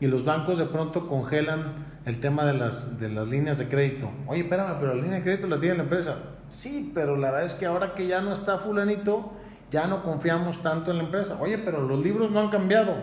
y 0.00 0.06
los 0.06 0.24
bancos 0.24 0.58
de 0.58 0.66
pronto 0.66 1.08
congelan 1.08 1.86
el 2.04 2.20
tema 2.20 2.44
de 2.44 2.54
las, 2.54 2.98
de 2.98 3.08
las 3.08 3.28
líneas 3.28 3.58
de 3.58 3.68
crédito. 3.68 4.10
Oye, 4.26 4.42
espérame, 4.42 4.76
pero 4.80 4.94
la 4.94 5.02
línea 5.02 5.18
de 5.18 5.22
crédito 5.22 5.46
la 5.46 5.60
tiene 5.60 5.76
la 5.76 5.84
empresa. 5.84 6.18
Sí, 6.48 6.90
pero 6.94 7.16
la 7.16 7.30
verdad 7.30 7.46
es 7.46 7.54
que 7.54 7.66
ahora 7.66 7.94
que 7.94 8.06
ya 8.06 8.20
no 8.20 8.32
está 8.32 8.58
fulanito, 8.58 9.32
ya 9.70 9.86
no 9.86 10.02
confiamos 10.02 10.62
tanto 10.62 10.90
en 10.90 10.98
la 10.98 11.04
empresa. 11.04 11.38
Oye, 11.40 11.58
pero 11.58 11.82
los 11.82 12.02
libros 12.02 12.30
no 12.30 12.40
han 12.40 12.48
cambiado. 12.48 12.94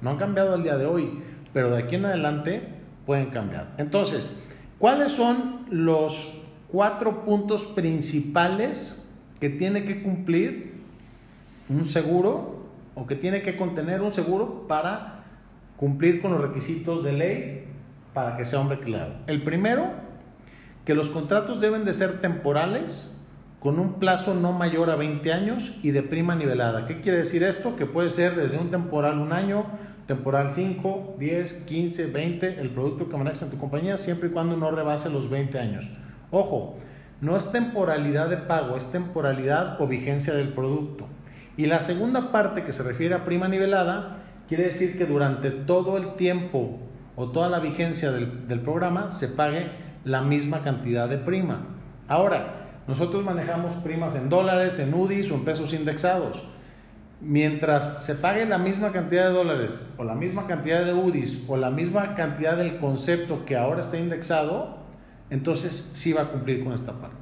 No 0.00 0.10
han 0.10 0.16
cambiado 0.16 0.54
al 0.54 0.62
día 0.62 0.76
de 0.76 0.86
hoy, 0.86 1.22
pero 1.52 1.70
de 1.70 1.82
aquí 1.82 1.96
en 1.96 2.06
adelante 2.06 2.68
pueden 3.04 3.26
cambiar. 3.26 3.74
Entonces, 3.76 4.34
¿cuáles 4.78 5.12
son 5.12 5.66
los 5.70 6.40
cuatro 6.68 7.24
puntos 7.24 7.64
principales 7.64 9.06
que 9.38 9.50
tiene 9.50 9.84
que 9.84 10.02
cumplir 10.02 10.74
un 11.68 11.84
seguro 11.84 12.63
o 12.94 13.06
que 13.06 13.16
tiene 13.16 13.42
que 13.42 13.56
contener 13.56 14.02
un 14.02 14.10
seguro 14.10 14.66
para 14.68 15.24
cumplir 15.76 16.22
con 16.22 16.32
los 16.32 16.40
requisitos 16.40 17.02
de 17.02 17.12
ley 17.12 17.64
para 18.12 18.36
que 18.36 18.44
sea 18.44 18.60
hombre 18.60 18.78
claro. 18.78 19.14
El 19.26 19.42
primero, 19.42 19.90
que 20.84 20.94
los 20.94 21.10
contratos 21.10 21.60
deben 21.60 21.84
de 21.84 21.94
ser 21.94 22.20
temporales 22.20 23.10
con 23.58 23.78
un 23.78 23.94
plazo 23.94 24.34
no 24.34 24.52
mayor 24.52 24.90
a 24.90 24.96
20 24.96 25.32
años 25.32 25.78
y 25.82 25.90
de 25.90 26.02
prima 26.02 26.34
nivelada. 26.34 26.86
¿Qué 26.86 27.00
quiere 27.00 27.18
decir 27.18 27.42
esto? 27.42 27.76
Que 27.76 27.86
puede 27.86 28.10
ser 28.10 28.36
desde 28.36 28.58
un 28.58 28.70
temporal 28.70 29.18
un 29.18 29.32
año, 29.32 29.64
temporal 30.06 30.52
5, 30.52 31.16
10, 31.18 31.52
15, 31.66 32.06
20, 32.06 32.60
el 32.60 32.70
producto 32.70 33.08
que 33.08 33.16
manejas 33.16 33.42
en 33.42 33.50
tu 33.50 33.58
compañía, 33.58 33.96
siempre 33.96 34.28
y 34.28 34.32
cuando 34.32 34.56
no 34.56 34.70
rebase 34.70 35.08
los 35.08 35.30
20 35.30 35.58
años. 35.58 35.90
Ojo, 36.30 36.76
no 37.22 37.38
es 37.38 37.50
temporalidad 37.52 38.28
de 38.28 38.36
pago, 38.36 38.76
es 38.76 38.90
temporalidad 38.90 39.80
o 39.80 39.86
vigencia 39.86 40.34
del 40.34 40.48
producto. 40.48 41.06
Y 41.56 41.66
la 41.66 41.80
segunda 41.80 42.32
parte 42.32 42.64
que 42.64 42.72
se 42.72 42.82
refiere 42.82 43.14
a 43.14 43.24
prima 43.24 43.48
nivelada, 43.48 44.18
quiere 44.48 44.64
decir 44.64 44.98
que 44.98 45.06
durante 45.06 45.50
todo 45.50 45.96
el 45.96 46.14
tiempo 46.14 46.80
o 47.16 47.30
toda 47.30 47.48
la 47.48 47.60
vigencia 47.60 48.10
del, 48.10 48.60
programa 48.60 49.10
se 49.10 49.28
pague 49.28 49.68
la 50.04 50.20
misma 50.20 50.62
cantidad 50.62 51.08
de 51.08 51.18
prima. 51.18 51.66
Ahora, 52.08 52.82
nosotros 52.88 53.24
manejamos 53.24 53.72
primas 53.74 54.16
en 54.16 54.28
dólares, 54.28 54.78
en 54.78 54.92
UDIs 54.92 55.30
o 55.30 55.34
en 55.34 55.44
pesos 55.44 55.72
indexados. 55.72 56.42
Mientras 57.20 58.04
se 58.04 58.16
pague 58.16 58.44
la 58.44 58.58
misma 58.58 58.92
cantidad 58.92 59.28
de 59.28 59.32
dólares 59.32 59.86
o 59.96 60.04
la 60.04 60.14
misma 60.14 60.46
cantidad 60.46 60.84
de 60.84 60.92
UDIs 60.92 61.44
o 61.48 61.56
la 61.56 61.70
misma 61.70 62.16
cantidad 62.16 62.56
del 62.56 62.78
concepto 62.78 63.46
que 63.46 63.56
ahora 63.56 63.80
está 63.80 63.96
indexado, 63.96 64.78
entonces 65.30 65.92
sí 65.94 66.12
va 66.12 66.22
a 66.22 66.28
cumplir 66.28 66.64
con 66.64 66.74
esta 66.74 66.92
parte. 66.92 67.16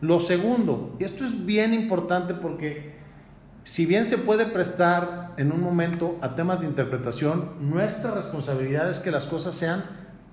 Lo 0.00 0.20
segundo, 0.20 0.96
y 0.98 1.04
esto 1.04 1.24
es 1.24 1.44
bien 1.44 1.74
importante 1.74 2.32
porque 2.32 3.01
si 3.64 3.86
bien 3.86 4.06
se 4.06 4.18
puede 4.18 4.46
prestar 4.46 5.34
en 5.36 5.52
un 5.52 5.60
momento 5.60 6.18
a 6.20 6.34
temas 6.34 6.60
de 6.60 6.66
interpretación, 6.66 7.52
nuestra 7.60 8.10
responsabilidad 8.10 8.90
es 8.90 8.98
que 8.98 9.10
las 9.10 9.26
cosas 9.26 9.54
sean 9.54 9.84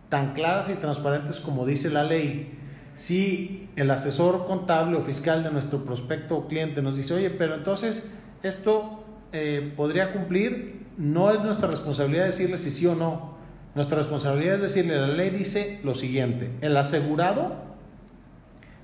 tan 0.10 0.34
claras 0.34 0.70
y 0.70 0.74
transparentes 0.74 1.40
como 1.40 1.66
dice 1.66 1.92
la 1.92 2.04
ley. 2.04 2.58
Si 2.94 3.70
el 3.76 3.92
asesor 3.92 4.48
contable 4.48 4.98
o 4.98 5.04
fiscal 5.04 5.44
de 5.44 5.52
nuestro 5.52 5.86
prospecto 5.86 6.36
o 6.38 6.48
cliente 6.48 6.82
nos 6.82 6.98
dice, 6.98 7.14
oye, 7.14 7.30
pero 7.30 7.54
entonces 7.54 8.12
esto 8.42 9.04
eh, 9.32 9.74
podría 9.78 10.12
cumplir, 10.12 10.88
no 10.98 11.32
es 11.32 11.42
nuestra 11.42 11.70
responsabilidad 11.70 12.26
decirle 12.26 12.58
si 12.58 12.72
sí 12.72 12.88
o 12.88 12.96
no. 12.96 13.38
Nuestra 13.76 14.00
responsabilidad 14.00 14.56
es 14.56 14.62
decirle, 14.62 15.00
la 15.00 15.08
ley 15.08 15.30
dice 15.30 15.80
lo 15.84 15.94
siguiente, 15.94 16.52
el 16.62 16.76
asegurado 16.76 17.70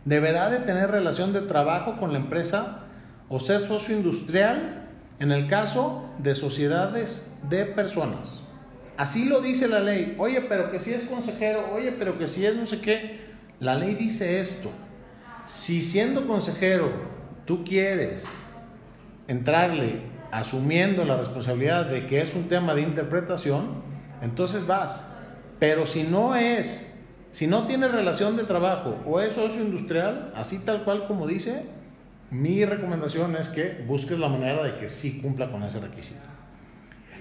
deberá 0.05 0.51
de 0.51 0.60
tener 0.60 0.91
relación 0.91 1.34
de 1.34 1.41
trabajo 1.41 1.97
con 1.97 2.13
la 2.13 2.19
empresa 2.19 2.85
o 3.30 3.40
ser 3.40 3.62
socio 3.62 3.96
industrial 3.96 4.88
en 5.20 5.32
el 5.32 5.48
caso 5.48 6.10
de 6.20 6.36
sociedades 6.36 7.36
de 7.50 7.66
personas. 7.66 8.44
Así 8.98 9.26
lo 9.26 9.42
dice 9.42 9.68
la 9.68 9.80
ley. 9.80 10.16
Oye, 10.18 10.42
pero 10.42 10.72
que 10.72 10.80
si 10.80 10.94
es 10.94 11.06
consejero, 11.06 11.70
oye, 11.74 11.92
pero 11.94 12.18
que 12.18 12.28
si 12.28 12.46
es 12.46 12.56
no 12.56 12.66
sé 12.66 12.80
qué. 12.80 13.20
La 13.60 13.76
ley 13.76 13.96
dice 13.96 14.40
esto. 14.40 14.70
Si 15.46 15.84
siendo 15.84 16.28
consejero 16.28 16.92
tú 17.46 17.64
quieres 17.64 18.24
entrarle 19.28 20.02
asumiendo 20.32 21.06
la 21.06 21.18
responsabilidad 21.18 21.86
de 21.86 22.08
que 22.08 22.22
es 22.22 22.36
un 22.36 22.50
tema 22.50 22.74
de 22.74 22.82
interpretación, 22.82 23.84
entonces 24.22 24.66
vas. 24.68 25.04
Pero 25.60 25.86
si 25.86 26.04
no 26.04 26.36
es, 26.36 26.94
si 27.32 27.48
no 27.48 27.68
tiene 27.68 27.88
relación 27.88 28.36
de 28.36 28.44
trabajo 28.44 28.98
o 29.06 29.20
es 29.20 29.34
socio 29.34 29.62
industrial, 29.62 30.34
así 30.36 30.60
tal 30.60 30.84
cual 30.84 31.08
como 31.08 31.28
dice, 31.28 31.66
mi 32.41 32.65
recomendación 32.65 33.36
es 33.36 33.50
que 33.50 33.84
busques 33.88 34.19
la 34.19 34.30
manera 34.30 34.63
de 34.63 34.78
que 34.78 34.89
sí 34.89 35.21
cumpla 35.21 35.52
con 35.52 35.63
ese 35.63 35.80
requisito. 35.80 36.21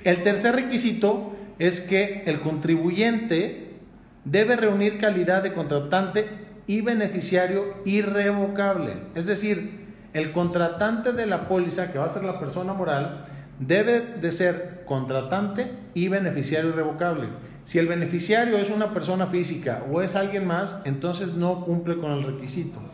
El 0.03 0.23
tercer 0.23 0.55
requisito 0.55 1.35
es 1.59 1.81
que 1.81 2.25
el 2.27 2.41
contribuyente 2.41 3.77
debe 4.25 4.57
reunir 4.57 4.99
calidad 4.99 5.43
de 5.43 5.53
contratante 5.53 6.27
y 6.67 6.81
beneficiario 6.81 7.77
irrevocable. 7.85 8.95
Es 9.15 9.27
decir, 9.27 9.85
el 10.13 10.33
contratante 10.33 11.13
de 11.13 11.27
la 11.27 11.49
póliza, 11.49 11.93
que 11.93 11.99
va 11.99 12.07
a 12.07 12.11
ser 12.11 12.25
la 12.25 12.41
persona 12.41 12.73
moral, 12.73 13.27
debe 13.59 14.01
de 14.01 14.33
ser 14.33 14.83
contratante 14.85 15.71
y 15.95 16.09
beneficiario 16.09 16.71
irrevocable. 16.71 17.29
Si 17.65 17.79
el 17.79 17.87
beneficiario 17.87 18.59
es 18.59 18.71
una 18.71 18.93
persona 18.93 19.29
física 19.29 19.85
o 19.91 20.03
es 20.03 20.17
alguien 20.17 20.47
más, 20.47 20.83
entonces 20.85 21.35
no 21.35 21.65
cumple 21.65 21.99
con 21.99 22.11
el 22.11 22.25
requisito. 22.25 22.94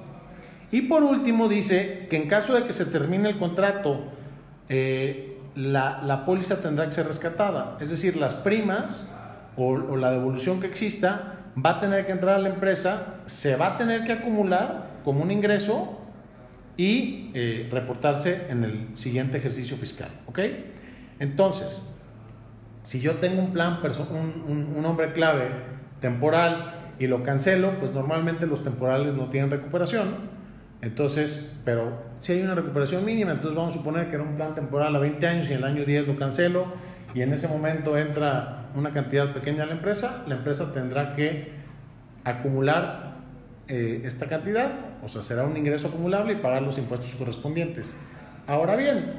Y 0.73 0.83
por 0.83 1.03
último 1.03 1.49
dice 1.49 2.07
que 2.09 2.17
en 2.17 2.29
caso 2.29 2.55
de 2.55 2.65
que 2.65 2.73
se 2.73 2.87
termine 2.87 3.31
el 3.31 3.39
contrato, 3.39 4.05
eh, 4.69 5.39
la, 5.57 6.23
póliza 6.25 6.63
tendrá 6.63 6.87
que 6.87 6.93
ser 6.93 7.07
rescatada. 7.07 7.77
Es 7.81 7.91
decir, 7.91 8.17
las 8.17 8.35
primas 8.35 9.05
o, 9.57 9.97
la 9.97 10.13
devolución 10.13 10.61
que 10.61 10.69
exista 10.69 11.39
va 11.65 11.71
a 11.71 11.81
tener 11.81 12.07
que 12.07 12.13
entrar 12.13 12.37
a 12.37 12.39
la 12.39 12.51
empresa, 12.51 13.17
se 13.27 13.57
va 13.57 13.75
a 13.75 13.79
tener 13.79 14.05
que 14.05 14.13
acumular 14.13 15.01
como 15.05 15.23
un 15.23 15.33
ingreso 15.33 15.99
y 16.77 17.33
eh, 17.35 17.69
reportarse 17.71 18.47
en 18.49 18.65
el 18.65 18.89
siguiente 18.97 19.39
ejercicio 19.39 19.77
fiscal. 19.77 20.09
Entonces, 21.19 21.83
si 22.85 23.01
yo 23.01 23.17
tengo 23.17 23.43
un 23.43 23.53
plan, 23.53 23.81
un, 24.47 24.75
un 24.77 24.87
hombre 24.87 25.13
clave 25.13 25.51
temporal 26.01 26.93
y 27.01 27.09
lo 27.09 27.25
cancelo, 27.25 27.79
pues 27.81 27.93
normalmente 27.93 28.47
los 28.47 28.63
temporales 28.63 29.15
no 29.15 29.27
tienen 29.27 29.51
recuperación 29.51 30.40
entonces, 30.83 31.51
pero 31.65 31.93
si 32.19 32.33
hay 32.33 32.43
una 32.43 32.55
recuperación 32.55 33.05
mínima, 33.05 33.33
entonces 33.33 33.57
vamos 33.57 33.75
a 33.75 33.79
suponer 33.79 34.09
que 34.09 34.15
era 34.15 34.25
un 34.25 34.37
plan 34.37 34.55
temporal 34.55 34.95
a 34.97 34.99
20 34.99 35.27
años 35.27 35.49
y 35.51 35.53
en 35.53 35.59
el 35.59 35.65
año 35.65 35.85
10 35.85 36.09
lo 36.09 36.17
cancelo 36.17 36.65
y 37.15 37.23
en 37.23 37.33
ese 37.33 37.49
momento 37.49 37.99
entra 37.99 38.71
una 38.75 38.93
cantidad 38.93 39.33
pequeña 39.35 39.65
a 39.65 39.67
la 39.67 39.73
empresa, 39.73 40.25
la 40.27 40.37
empresa 40.37 40.73
tendrá 40.73 41.15
que 41.15 41.53
acumular 42.25 43.17
eh, 43.69 44.03
esta 44.05 44.27
cantidad, 44.27 44.73
o 45.03 45.09
sea, 45.09 45.23
será 45.23 45.45
un 45.45 45.57
ingreso 45.57 45.89
acumulable 45.89 46.35
y 46.35 46.37
pagar 46.37 46.63
los 46.63 46.79
impuestos 46.79 47.15
correspondientes. 47.15 47.95
Ahora 48.47 48.77
bien, 48.77 49.13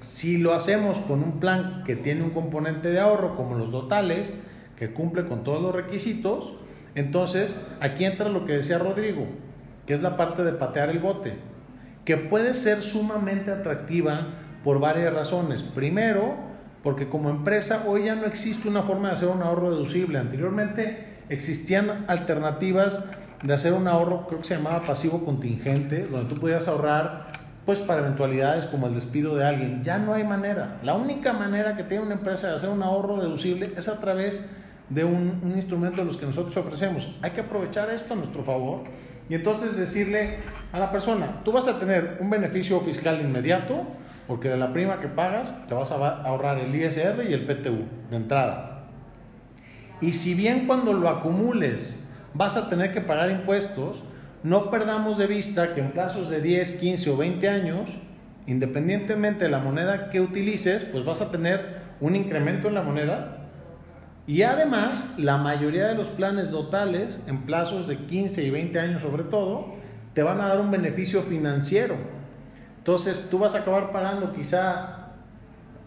si 0.00 0.38
lo 0.38 0.52
hacemos 0.52 0.98
con 0.98 1.22
un 1.22 1.40
plan 1.40 1.84
que 1.86 1.96
tiene 1.96 2.22
un 2.22 2.30
componente 2.30 2.90
de 2.90 3.00
ahorro 3.00 3.36
como 3.36 3.56
los 3.56 3.70
dotales, 3.70 4.34
que 4.76 4.92
cumple 4.92 5.26
con 5.26 5.44
todos 5.44 5.62
los 5.62 5.74
requisitos, 5.74 6.54
entonces 6.94 7.60
aquí 7.80 8.04
entra 8.04 8.28
lo 8.28 8.44
que 8.44 8.54
decía 8.54 8.78
Rodrigo, 8.78 9.26
que 9.86 9.94
es 9.94 10.02
la 10.02 10.16
parte 10.16 10.44
de 10.44 10.52
patear 10.52 10.90
el 10.90 10.98
bote, 10.98 11.34
que 12.04 12.16
puede 12.16 12.54
ser 12.54 12.82
sumamente 12.82 13.50
atractiva 13.50 14.26
por 14.62 14.80
varias 14.80 15.12
razones. 15.12 15.62
Primero, 15.62 16.34
porque 16.82 17.08
como 17.08 17.30
empresa 17.30 17.84
hoy 17.86 18.04
ya 18.04 18.14
no 18.14 18.26
existe 18.26 18.68
una 18.68 18.82
forma 18.82 19.08
de 19.08 19.14
hacer 19.14 19.28
un 19.28 19.42
ahorro 19.42 19.70
deducible. 19.70 20.18
Anteriormente 20.18 21.18
existían 21.28 22.04
alternativas 22.08 23.04
de 23.42 23.52
hacer 23.52 23.72
un 23.72 23.88
ahorro, 23.88 24.26
creo 24.26 24.40
que 24.40 24.46
se 24.46 24.56
llamaba 24.56 24.82
pasivo 24.82 25.24
contingente, 25.24 26.06
donde 26.06 26.34
tú 26.34 26.40
podías 26.40 26.66
ahorrar 26.68 27.26
pues 27.66 27.78
para 27.78 28.00
eventualidades 28.00 28.66
como 28.66 28.86
el 28.86 28.94
despido 28.94 29.36
de 29.36 29.44
alguien. 29.44 29.82
Ya 29.84 29.98
no 29.98 30.12
hay 30.12 30.24
manera. 30.24 30.78
La 30.82 30.94
única 30.94 31.32
manera 31.32 31.76
que 31.76 31.82
tiene 31.82 32.04
una 32.04 32.14
empresa 32.14 32.48
de 32.48 32.56
hacer 32.56 32.68
un 32.68 32.82
ahorro 32.82 33.20
deducible 33.20 33.72
es 33.76 33.88
a 33.88 34.00
través 34.00 34.46
de 34.90 35.04
un, 35.04 35.40
un 35.42 35.52
instrumento 35.54 35.98
de 35.98 36.04
los 36.04 36.18
que 36.18 36.26
nosotros 36.26 36.54
ofrecemos. 36.58 37.16
Hay 37.22 37.30
que 37.30 37.40
aprovechar 37.40 37.90
esto 37.90 38.12
a 38.12 38.16
nuestro 38.16 38.44
favor 38.44 38.82
y 39.28 39.34
entonces 39.34 39.76
decirle 39.76 40.38
a 40.72 40.78
la 40.78 40.90
persona, 40.92 41.40
tú 41.44 41.52
vas 41.52 41.68
a 41.68 41.78
tener 41.78 42.18
un 42.20 42.30
beneficio 42.30 42.80
fiscal 42.80 43.20
inmediato, 43.20 43.86
porque 44.26 44.48
de 44.48 44.56
la 44.56 44.72
prima 44.72 45.00
que 45.00 45.08
pagas 45.08 45.52
te 45.66 45.74
vas 45.74 45.92
a 45.92 46.22
ahorrar 46.22 46.58
el 46.58 46.74
ISR 46.74 47.24
y 47.28 47.32
el 47.32 47.46
PTU 47.46 47.84
de 48.10 48.16
entrada. 48.16 48.84
Y 50.00 50.12
si 50.12 50.34
bien 50.34 50.66
cuando 50.66 50.92
lo 50.92 51.08
acumules 51.08 51.98
vas 52.34 52.56
a 52.56 52.68
tener 52.68 52.92
que 52.92 53.00
pagar 53.00 53.30
impuestos, 53.30 54.02
no 54.42 54.70
perdamos 54.70 55.16
de 55.16 55.26
vista 55.26 55.74
que 55.74 55.80
en 55.80 55.92
plazos 55.92 56.28
de 56.28 56.40
10, 56.40 56.72
15 56.72 57.10
o 57.10 57.16
20 57.16 57.48
años, 57.48 57.90
independientemente 58.46 59.44
de 59.44 59.50
la 59.50 59.58
moneda 59.58 60.10
que 60.10 60.20
utilices, 60.20 60.84
pues 60.84 61.04
vas 61.04 61.22
a 61.22 61.30
tener 61.30 61.82
un 62.00 62.16
incremento 62.16 62.68
en 62.68 62.74
la 62.74 62.82
moneda 62.82 63.43
y 64.26 64.42
además, 64.42 65.14
la 65.18 65.36
mayoría 65.36 65.86
de 65.86 65.94
los 65.94 66.08
planes 66.08 66.50
dotales, 66.50 67.20
en 67.26 67.42
plazos 67.44 67.86
de 67.86 67.98
15 67.98 68.42
y 68.42 68.50
20 68.50 68.78
años 68.78 69.02
sobre 69.02 69.24
todo, 69.24 69.74
te 70.14 70.22
van 70.22 70.40
a 70.40 70.48
dar 70.48 70.60
un 70.60 70.70
beneficio 70.70 71.22
financiero. 71.22 71.96
Entonces, 72.78 73.28
tú 73.30 73.38
vas 73.38 73.54
a 73.54 73.58
acabar 73.58 73.92
pagando 73.92 74.32
quizá 74.32 75.10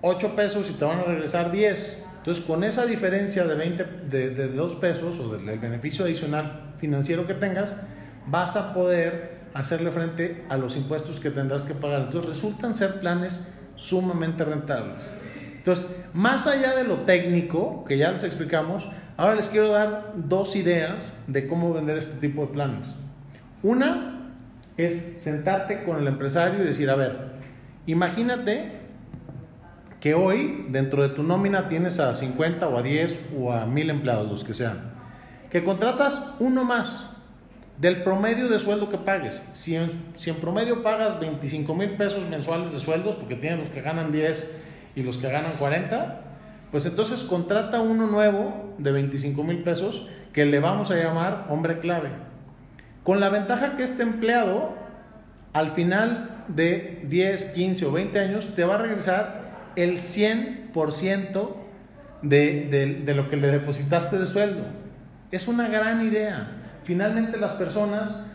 8 0.02 0.36
pesos 0.36 0.69
y 0.69 0.73
te 0.73 0.86
van 0.86 1.00
a 1.00 1.04
regresar 1.04 1.52
10. 1.52 2.04
Entonces, 2.17 2.43
con 2.43 2.63
esa 2.63 2.86
diferencia 2.86 3.45
de 3.45 3.56
20, 3.56 3.84
de, 4.08 4.30
de 4.30 4.47
2 4.50 4.76
pesos 4.76 5.19
o 5.19 5.36
del 5.36 5.58
beneficio 5.58 6.06
adicional 6.06 6.76
financiero 6.78 7.26
que 7.26 7.34
tengas, 7.34 7.78
vas 8.28 8.56
a 8.56 8.73
poder 8.76 9.38
hacerle 9.56 9.89
frente 9.89 10.45
a 10.50 10.58
los 10.58 10.78
impuestos 10.78 11.19
que 11.19 11.32
tendrás 11.32 11.63
que 11.63 11.73
pagar. 11.73 12.02
Entonces, 12.02 12.30
resultan 12.30 12.76
ser 12.76 13.00
planes 13.00 13.52
sumamente 13.76 14.45
rentables. 14.45 15.10
Entonces, 15.67 15.97
más 16.13 16.47
allá 16.47 16.77
de 16.77 16.86
lo 16.86 17.01
técnico, 17.01 17.84
que 17.84 17.97
ya 17.97 18.10
les 18.13 18.23
explicamos, 18.23 18.88
ahora 19.17 19.36
les 19.36 19.49
quiero 19.49 19.67
dar 19.67 20.13
dos 20.15 20.56
ideas 20.56 21.21
de 21.27 21.45
cómo 21.45 21.73
vender 21.73 21.97
este 21.97 22.25
tipo 22.25 22.45
de 22.45 22.53
planes. 22.53 22.88
Una 23.63 24.32
es 24.77 25.15
sentarte 25.17 25.84
con 25.84 25.97
el 25.97 26.08
empresario 26.08 26.63
y 26.63 26.65
decir, 26.65 26.89
a 26.89 26.95
ver, 26.95 27.32
imagínate 27.86 28.80
que 29.99 30.13
hoy 30.13 30.67
dentro 30.69 31.03
de 31.03 31.10
tu 31.10 31.21
nómina 31.21 31.67
tienes 31.67 31.99
a 31.99 32.13
50 32.13 32.65
o 32.65 32.77
a 32.77 32.82
10 32.82 33.19
o 33.38 33.51
a 33.51 33.65
1000 33.65 33.89
empleados, 33.89 34.32
los 34.32 34.45
que 34.45 34.53
sean, 34.53 34.93
que 35.51 35.65
contratas 35.65 36.36
uno 36.39 36.63
más 36.63 37.10
del 37.77 38.03
promedio 38.03 38.47
de 38.47 38.58
sueldo 38.60 38.89
que 38.89 38.99
pagues. 38.99 39.43
Si 39.51 39.75
en, 39.75 39.91
si 40.15 40.30
en 40.30 40.38
promedio 40.38 40.82
pagas 40.82 41.19
25 41.19 41.75
mil 41.75 41.89
pesos 41.97 42.25
mensuales 42.30 42.71
de 42.71 42.80
sueldos, 42.80 43.17
porque 43.17 43.36
tienen 43.36 43.60
los 43.60 43.67
que 43.67 43.82
ganan 43.82 44.13
10 44.13 44.65
y 44.97 45.03
los 45.03 45.17
que 45.17 45.29
ganan 45.29 45.53
40, 45.60 46.21
pues 46.71 46.88
entonces 46.88 47.21
contrata 47.21 47.81
uno 47.81 48.07
nuevo 48.07 48.73
de 48.79 48.91
25 48.91 49.43
mil 49.43 49.62
pesos 49.62 50.07
que 50.33 50.47
le 50.47 50.60
vamos 50.60 50.89
a 50.89 50.95
llamar 50.95 51.45
hombre 51.49 51.77
clave. 51.77 52.10
Con 53.03 53.19
la 53.19 53.29
ventaja 53.29 53.77
que 53.77 53.83
este 53.83 54.01
empleado 54.01 54.73
al 55.53 55.69
final 55.69 56.45
de 56.47 57.05
10, 57.07 57.45
15 57.51 57.86
o 57.86 57.91
20 57.91 58.19
años 58.19 58.55
te 58.55 58.63
va 58.63 58.73
a 58.73 58.77
regresar 58.79 59.73
el 59.75 59.97
100% 59.97 61.55
de, 62.23 62.67
de, 62.71 63.01
de 63.05 63.13
lo 63.13 63.29
que 63.29 63.38
le 63.38 63.49
depositaste 63.49 64.17
de 64.17 64.25
sueldo. 64.25 64.63
Es 65.29 65.47
una 65.47 65.67
gran 65.67 66.03
idea. 66.03 66.47
Finalmente 66.86 67.38
las 67.38 67.51
personas 67.51 68.25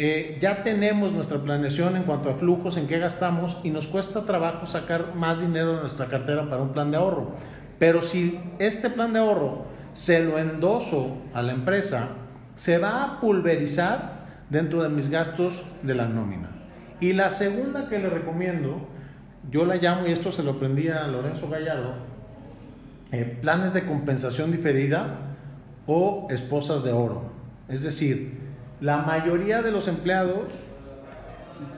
eh, 0.00 0.38
ya 0.40 0.62
tenemos 0.62 1.10
nuestra 1.10 1.38
planeación 1.38 1.96
en 1.96 2.04
cuanto 2.04 2.30
a 2.30 2.34
flujos, 2.34 2.76
en 2.76 2.86
qué 2.86 3.00
gastamos 3.00 3.58
y 3.64 3.70
nos 3.70 3.88
cuesta 3.88 4.24
trabajo 4.24 4.64
sacar 4.64 5.16
más 5.16 5.40
dinero 5.40 5.74
de 5.74 5.80
nuestra 5.80 6.06
cartera 6.06 6.48
para 6.48 6.62
un 6.62 6.72
plan 6.72 6.92
de 6.92 6.98
ahorro. 6.98 7.32
Pero 7.80 8.00
si 8.00 8.38
este 8.60 8.90
plan 8.90 9.12
de 9.12 9.18
ahorro 9.18 9.64
se 9.94 10.22
lo 10.22 10.38
endoso 10.38 11.18
a 11.34 11.42
la 11.42 11.50
empresa, 11.50 12.10
se 12.54 12.78
va 12.78 13.02
a 13.02 13.20
pulverizar 13.20 14.18
dentro 14.50 14.84
de 14.84 14.88
mis 14.88 15.10
gastos 15.10 15.64
de 15.82 15.96
la 15.96 16.06
nómina. 16.06 16.50
Y 17.00 17.12
la 17.12 17.32
segunda 17.32 17.88
que 17.88 17.98
le 17.98 18.08
recomiendo, 18.08 18.86
yo 19.50 19.64
la 19.64 19.76
llamo, 19.76 20.06
y 20.06 20.12
esto 20.12 20.30
se 20.30 20.44
lo 20.44 20.52
aprendí 20.52 20.88
a 20.88 21.08
Lorenzo 21.08 21.48
Gallardo, 21.48 21.94
eh, 23.10 23.36
planes 23.40 23.72
de 23.74 23.82
compensación 23.82 24.52
diferida 24.52 25.18
o 25.88 26.28
esposas 26.30 26.84
de 26.84 26.92
oro. 26.92 27.32
Es 27.68 27.82
decir, 27.82 28.47
la 28.80 28.98
mayoría 28.98 29.62
de 29.62 29.70
los 29.70 29.88
empleados 29.88 30.48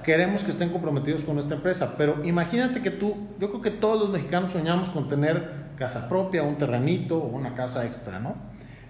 queremos 0.05 0.45
que 0.45 0.51
estén 0.51 0.69
comprometidos 0.69 1.25
con 1.25 1.39
esta 1.39 1.55
empresa, 1.55 1.95
pero 1.97 2.25
imagínate 2.25 2.83
que 2.83 2.91
tú, 2.91 3.17
yo 3.39 3.49
creo 3.49 3.63
que 3.63 3.71
todos 3.71 3.99
los 3.99 4.11
mexicanos 4.11 4.53
soñamos 4.53 4.91
con 4.91 5.09
tener 5.09 5.61
casa 5.79 6.09
propia, 6.09 6.43
un 6.43 6.59
terranito 6.59 7.17
o 7.17 7.27
una 7.29 7.55
casa 7.55 7.87
extra, 7.87 8.19
¿no? 8.19 8.35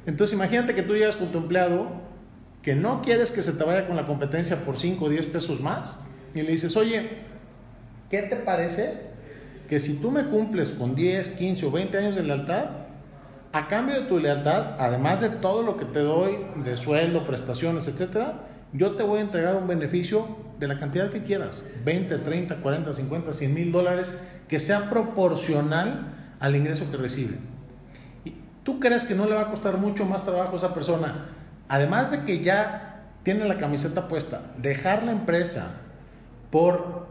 Entonces 0.07 0.35
imagínate 0.35 0.75
que 0.75 0.83
tú 0.83 0.95
llegas 0.95 1.17
con 1.17 1.29
tu 1.29 1.39
empleado 1.39 1.89
que 2.63 2.75
no 2.75 3.03
quieres 3.03 3.31
que 3.31 3.43
se 3.43 3.53
te 3.53 3.65
vaya 3.65 3.87
con 3.87 3.97
la 3.97 4.07
competencia 4.07 4.65
por 4.65 4.77
5 4.77 5.05
o 5.05 5.09
10 5.09 5.27
pesos 5.27 5.61
más 5.61 5.97
y 6.35 6.43
le 6.43 6.51
dices, 6.51 6.77
oye, 6.77 7.09
¿qué 8.11 8.23
te 8.23 8.37
parece 8.37 9.11
que 9.69 9.79
si 9.79 10.01
tú 10.01 10.11
me 10.11 10.25
cumples 10.25 10.71
con 10.71 10.95
10, 10.95 11.29
15 11.37 11.67
o 11.67 11.71
20 11.71 11.99
años 11.99 12.17
de 12.17 12.25
lealtad, 12.25 12.71
a 13.53 13.67
cambio 13.67 13.97
de 13.97 14.07
tu 14.07 14.19
lealtad, 14.19 14.77
además 14.79 15.21
de 15.21 15.29
todo 15.29 15.63
lo 15.63 15.77
que 15.77 15.85
te 15.85 16.01
doy 16.01 16.39
de 16.65 16.77
sueldo, 16.77 17.27
prestaciones, 17.27 17.89
etcétera, 17.89 18.43
yo 18.73 18.93
te 18.93 19.03
voy 19.03 19.19
a 19.19 19.23
entregar 19.23 19.57
un 19.57 19.67
beneficio 19.67 20.37
de 20.61 20.69
la 20.69 20.79
cantidad 20.79 21.11
que 21.11 21.25
quieras, 21.25 21.65
20, 21.85 22.19
30, 22.19 22.57
40, 22.57 22.95
50, 22.95 23.33
100 23.33 23.55
mil 23.55 23.73
dólares, 23.73 24.23
que 24.47 24.61
sea 24.61 24.89
proporcional 24.89 26.15
al 26.39 26.55
ingreso 26.55 26.91
que 26.91 26.97
recibe. 26.97 27.39
¿Y 28.25 28.35
¿Tú 28.63 28.79
crees 28.79 29.05
que 29.05 29.17
no 29.17 29.27
le 29.27 29.35
va 29.35 29.43
a 29.43 29.51
costar 29.51 29.79
mucho 29.79 30.05
más 30.05 30.25
trabajo 30.25 30.53
a 30.53 30.57
esa 30.57 30.75
persona? 30.75 31.31
Además 31.69 32.13
de 32.13 32.21
que 32.25 32.41
ya 32.41 33.07
tiene 33.25 33.47
la 33.47 33.59
camiseta 33.59 34.07
puesta, 34.07 34.43
dejar 34.59 35.03
la 35.03 35.13
empresa 35.13 35.81
por 36.51 37.09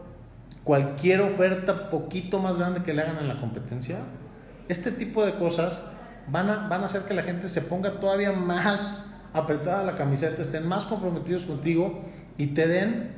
cualquier 0.64 1.20
oferta 1.20 1.90
poquito 1.90 2.38
más 2.38 2.56
grande 2.56 2.82
que 2.82 2.94
le 2.94 3.02
hagan 3.02 3.18
en 3.18 3.28
la 3.28 3.40
competencia, 3.40 3.98
este 4.68 4.90
tipo 4.90 5.24
de 5.24 5.34
cosas 5.34 5.90
van 6.30 6.48
a, 6.50 6.68
van 6.68 6.82
a 6.82 6.86
hacer 6.86 7.02
que 7.02 7.14
la 7.14 7.22
gente 7.22 7.48
se 7.48 7.62
ponga 7.62 7.98
todavía 8.00 8.32
más 8.32 9.06
apretada 9.32 9.84
la 9.84 9.96
camiseta, 9.96 10.42
estén 10.42 10.66
más 10.66 10.84
comprometidos 10.84 11.44
contigo 11.44 12.02
y 12.36 12.48
te 12.48 12.66
den 12.66 13.12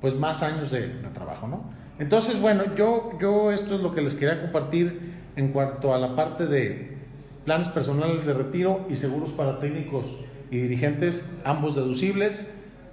pues 0.00 0.14
más 0.14 0.42
años 0.42 0.70
de, 0.70 0.88
trabajo, 1.12 1.48
¿no? 1.48 1.64
Entonces, 1.98 2.40
bueno, 2.40 2.76
yo, 2.76 3.18
yo 3.20 3.50
esto 3.50 3.74
es 3.74 3.80
lo 3.80 3.92
que 3.92 4.00
les 4.00 4.14
quería 4.14 4.40
compartir 4.40 5.14
en 5.34 5.52
cuanto 5.52 5.92
a 5.92 5.98
la 5.98 6.14
parte 6.14 6.46
de 6.46 6.96
planes 7.44 7.68
personales 7.68 8.24
de 8.24 8.34
retiro 8.34 8.86
y 8.88 8.94
seguros 8.94 9.30
para 9.30 9.58
técnicos 9.58 10.06
y 10.50 10.58
dirigentes, 10.58 11.36
ambos 11.44 11.74
deducibles. 11.74 12.48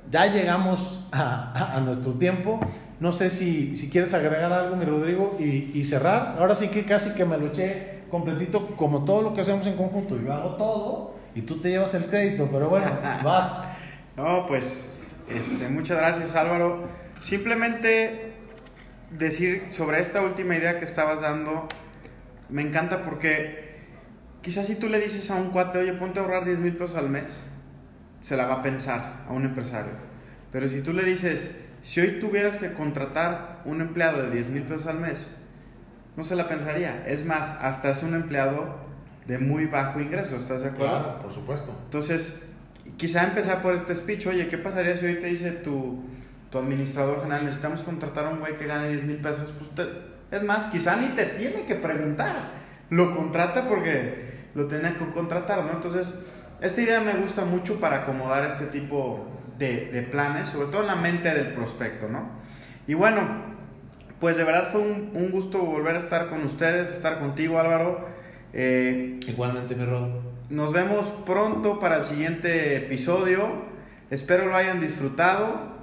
Ya 0.10 0.26
llegamos 0.26 1.08
a, 1.12 1.52
a, 1.52 1.78
a 1.78 1.82
nuestro 1.82 2.14
tiempo. 2.14 2.60
No 3.00 3.14
sé 3.14 3.30
si, 3.30 3.76
si, 3.76 3.90
quieres 3.90 4.14
agregar 4.16 4.52
algo, 4.52 4.76
mi 4.76 4.86
Rodrigo, 4.86 5.36
y, 5.40 5.72
y 5.74 5.86
cerrar. 5.86 6.38
Ahora 6.40 6.56
sí 6.56 6.70
que 6.70 6.86
casi 6.86 7.14
que 7.14 7.26
me 7.26 7.38
lo 7.38 7.48
eché 7.48 7.95
completito 8.10 8.76
como 8.76 9.06
todo 9.06 9.22
lo 9.22 9.34
que 9.34 9.42
hacemos 9.42 9.66
en 9.68 9.76
conjunto. 9.76 10.18
Yo 10.20 10.34
hago 10.34 10.56
todo 10.56 11.16
y 11.36 11.42
tú 11.42 11.58
te 11.58 11.70
llevas 11.70 11.94
el 11.94 12.06
crédito, 12.06 12.48
pero 12.52 12.70
bueno, 12.70 12.92
vas. 13.24 13.64
No, 14.16 14.46
pues 14.48 14.90
este, 15.30 15.68
muchas 15.70 15.98
gracias 15.98 16.36
Álvaro. 16.36 16.88
Simplemente 17.24 18.34
decir 19.12 19.68
sobre 19.72 20.00
esta 20.00 20.22
última 20.22 20.56
idea 20.56 20.80
que 20.80 20.86
estabas 20.86 21.22
dando, 21.22 21.68
me 22.50 22.62
encanta 22.62 23.04
porque 23.04 23.80
quizás 24.42 24.68
si 24.68 24.76
tú 24.76 24.90
le 24.90 25.00
dices 25.00 25.30
a 25.32 25.36
un 25.36 25.50
cuate, 25.50 25.80
oye, 25.80 25.94
ponte 25.94 26.20
a 26.20 26.24
ahorrar 26.24 26.46
10 26.46 26.60
mil 26.60 26.76
pesos 26.76 26.96
al 26.96 27.10
mes, 27.10 27.50
se 28.22 28.38
la 28.38 28.46
va 28.46 28.56
a 28.56 28.64
pensar 28.64 29.26
a 29.28 29.34
un 29.34 29.46
empresario. 29.46 29.94
Pero 30.52 30.70
si 30.70 30.82
tú 30.82 30.94
le 30.94 31.04
dices, 31.04 31.56
si 31.82 32.02
hoy 32.02 32.20
tuvieras 32.20 32.58
que 32.58 32.74
contratar 32.74 33.62
un 33.66 33.82
empleado 33.82 34.24
de 34.24 34.32
10 34.32 34.50
mil 34.50 34.64
pesos 34.64 34.88
al 34.88 35.00
mes, 35.00 35.28
no 36.16 36.24
se 36.24 36.36
la 36.36 36.48
pensaría. 36.48 37.04
Es 37.08 37.26
más, 37.26 37.58
hasta 37.62 37.90
es 37.90 38.04
un 38.04 38.14
empleado 38.14 38.86
de 39.28 39.38
muy 39.38 39.66
bajo 39.66 40.00
ingreso, 40.00 40.36
¿estás 40.36 40.62
de 40.62 40.70
acuerdo? 40.70 41.00
Claro, 41.00 41.22
por 41.22 41.34
supuesto. 41.34 41.72
Entonces, 41.86 42.46
quizá 42.98 43.24
empezar 43.24 43.62
por 43.62 43.76
este 43.76 43.96
speech, 43.96 44.28
oye, 44.28 44.48
¿qué 44.48 44.58
pasaría 44.58 44.96
si 44.96 45.06
hoy 45.06 45.16
te 45.16 45.28
dice 45.28 45.52
tu, 45.52 46.04
tu 46.50 46.60
administrador 46.60 47.22
general, 47.22 47.46
necesitamos 47.46 47.82
contratar 47.82 48.26
a 48.26 48.30
un 48.30 48.40
güey 48.40 48.56
que 48.56 48.68
gane 48.68 48.90
10 48.90 49.04
mil 49.04 49.18
pesos? 49.18 49.54
Pues 49.58 49.72
te, 49.72 50.36
es 50.36 50.44
más, 50.44 50.68
quizá 50.68 50.96
ni 50.96 51.10
te 51.10 51.26
tiene 51.26 51.64
que 51.64 51.76
preguntar, 51.76 52.34
lo 52.90 53.16
contrata 53.16 53.68
porque 53.68 54.46
lo 54.54 54.68
tiene 54.68 54.94
que 54.94 55.06
contratar, 55.12 55.64
¿no? 55.66 55.72
Entonces, 55.72 56.20
esta 56.62 56.82
idea 56.82 57.02
me 57.02 57.14
gusta 57.14 57.44
mucho 57.46 57.80
para 57.80 58.04
acomodar 58.04 58.46
este 58.46 58.66
tipo 58.66 59.28
de, 59.58 59.90
de 59.92 60.02
planes, 60.04 60.50
sobre 60.50 60.68
todo 60.68 60.82
en 60.82 60.88
la 60.88 60.96
mente 60.96 61.34
del 61.34 61.54
prospecto, 61.54 62.08
¿no? 62.08 62.30
Y 62.88 62.94
bueno, 62.94 63.56
pues 64.20 64.38
de 64.38 64.44
verdad 64.44 64.70
fue 64.72 64.82
un, 64.82 65.12
un, 65.14 65.32
gusto 65.32 65.60
volver 65.60 65.96
a 65.96 66.00
estar 66.00 66.30
con 66.30 66.44
ustedes, 66.46 66.90
estar 66.90 67.20
contigo 67.20 67.60
Álvaro. 67.60 68.08
Eh, 68.54 69.20
Igualmente, 69.28 69.76
mi 69.76 69.86
Rod. 69.86 70.10
Nos 70.50 70.72
vemos 70.72 71.08
pronto 71.26 71.80
para 71.80 71.98
el 71.98 72.04
siguiente 72.04 72.78
episodio. 72.78 73.66
Espero 74.10 74.46
lo 74.46 74.56
hayan 74.56 74.80
disfrutado 74.80 75.76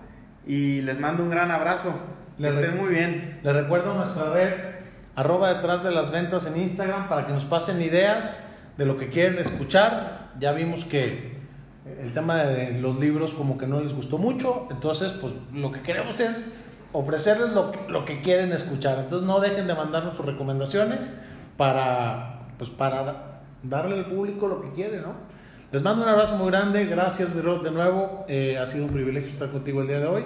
y 0.47 0.81
les 0.83 0.99
mando 0.99 1.23
un 1.25 1.31
gran 1.31 1.51
abrazo. 1.51 1.93
Les 2.39 2.55
estén 2.55 2.77
muy 2.77 2.91
bien. 2.91 3.41
Les 3.43 3.55
recuerdo 3.55 3.95
nuestra 3.95 4.33
red, 4.33 4.53
arroba 5.15 5.53
detrás 5.53 5.85
de 5.85 5.91
las 5.91 6.11
ventas 6.11 6.47
en 6.47 6.61
Instagram, 6.61 7.09
para 7.09 7.27
que 7.27 7.33
nos 7.33 7.45
pasen 7.45 7.83
ideas 7.83 8.43
de 8.79 8.87
lo 8.87 8.97
que 8.97 9.09
quieren 9.09 9.39
escuchar. 9.39 10.31
Ya 10.39 10.53
vimos 10.53 10.85
que 10.85 11.33
el 12.01 12.15
tema 12.15 12.45
de 12.45 12.81
los 12.81 12.99
libros 12.99 13.35
como 13.35 13.59
que 13.59 13.67
no 13.67 13.81
les 13.81 13.93
gustó 13.93 14.19
mucho, 14.19 14.69
entonces 14.71 15.13
pues 15.13 15.35
lo 15.53 15.73
que 15.73 15.83
queremos 15.83 16.21
es 16.21 16.55
ofrecerles 16.93 17.51
lo, 17.51 17.73
lo 17.89 18.05
que 18.05 18.21
quieren 18.21 18.53
escuchar. 18.53 18.99
Entonces 18.99 19.27
no 19.27 19.41
dejen 19.41 19.67
de 19.67 19.75
mandarnos 19.75 20.17
sus 20.17 20.27
recomendaciones 20.27 21.11
para, 21.57 22.49
pues 22.59 22.71
para 22.71 23.41
darle 23.63 23.97
al 23.97 24.07
público 24.07 24.49
lo 24.49 24.61
que 24.63 24.73
quiere, 24.73 25.01
¿no? 25.01 25.15
Les 25.71 25.83
mando 25.83 26.03
un 26.03 26.09
abrazo 26.09 26.37
muy 26.37 26.51
grande, 26.51 26.85
gracias 26.85 27.35
mi 27.35 27.41
Rod 27.41 27.65
de 27.65 27.71
nuevo, 27.71 28.27
eh, 28.29 28.59
ha 28.59 28.67
sido 28.67 28.85
un 28.85 28.93
privilegio 28.93 29.31
estar 29.31 29.51
contigo 29.51 29.81
el 29.81 29.89
día 29.89 30.01
de 30.01 30.07
hoy 30.07 30.25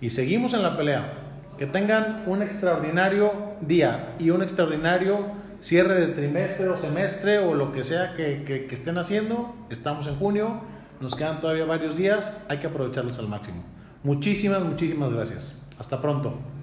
y 0.00 0.10
seguimos 0.10 0.54
en 0.54 0.62
la 0.62 0.76
pelea. 0.76 1.12
Que 1.58 1.66
tengan 1.66 2.24
un 2.26 2.42
extraordinario 2.42 3.32
día 3.60 4.14
y 4.18 4.30
un 4.30 4.42
extraordinario 4.42 5.18
cierre 5.60 6.00
de 6.00 6.08
trimestre 6.08 6.68
o 6.68 6.76
semestre 6.78 7.38
o 7.38 7.54
lo 7.54 7.72
que 7.72 7.82
sea 7.82 8.14
que, 8.14 8.44
que, 8.44 8.66
que 8.66 8.74
estén 8.74 8.98
haciendo. 8.98 9.54
Estamos 9.70 10.06
en 10.06 10.16
junio, 10.16 10.60
nos 11.00 11.14
quedan 11.14 11.40
todavía 11.40 11.64
varios 11.64 11.96
días, 11.96 12.44
hay 12.48 12.58
que 12.58 12.66
aprovecharlos 12.66 13.18
al 13.18 13.28
máximo. 13.28 13.64
Muchísimas, 14.02 14.62
muchísimas 14.62 15.12
gracias. 15.12 15.55
Hasta 15.78 16.00
pronto. 16.00 16.55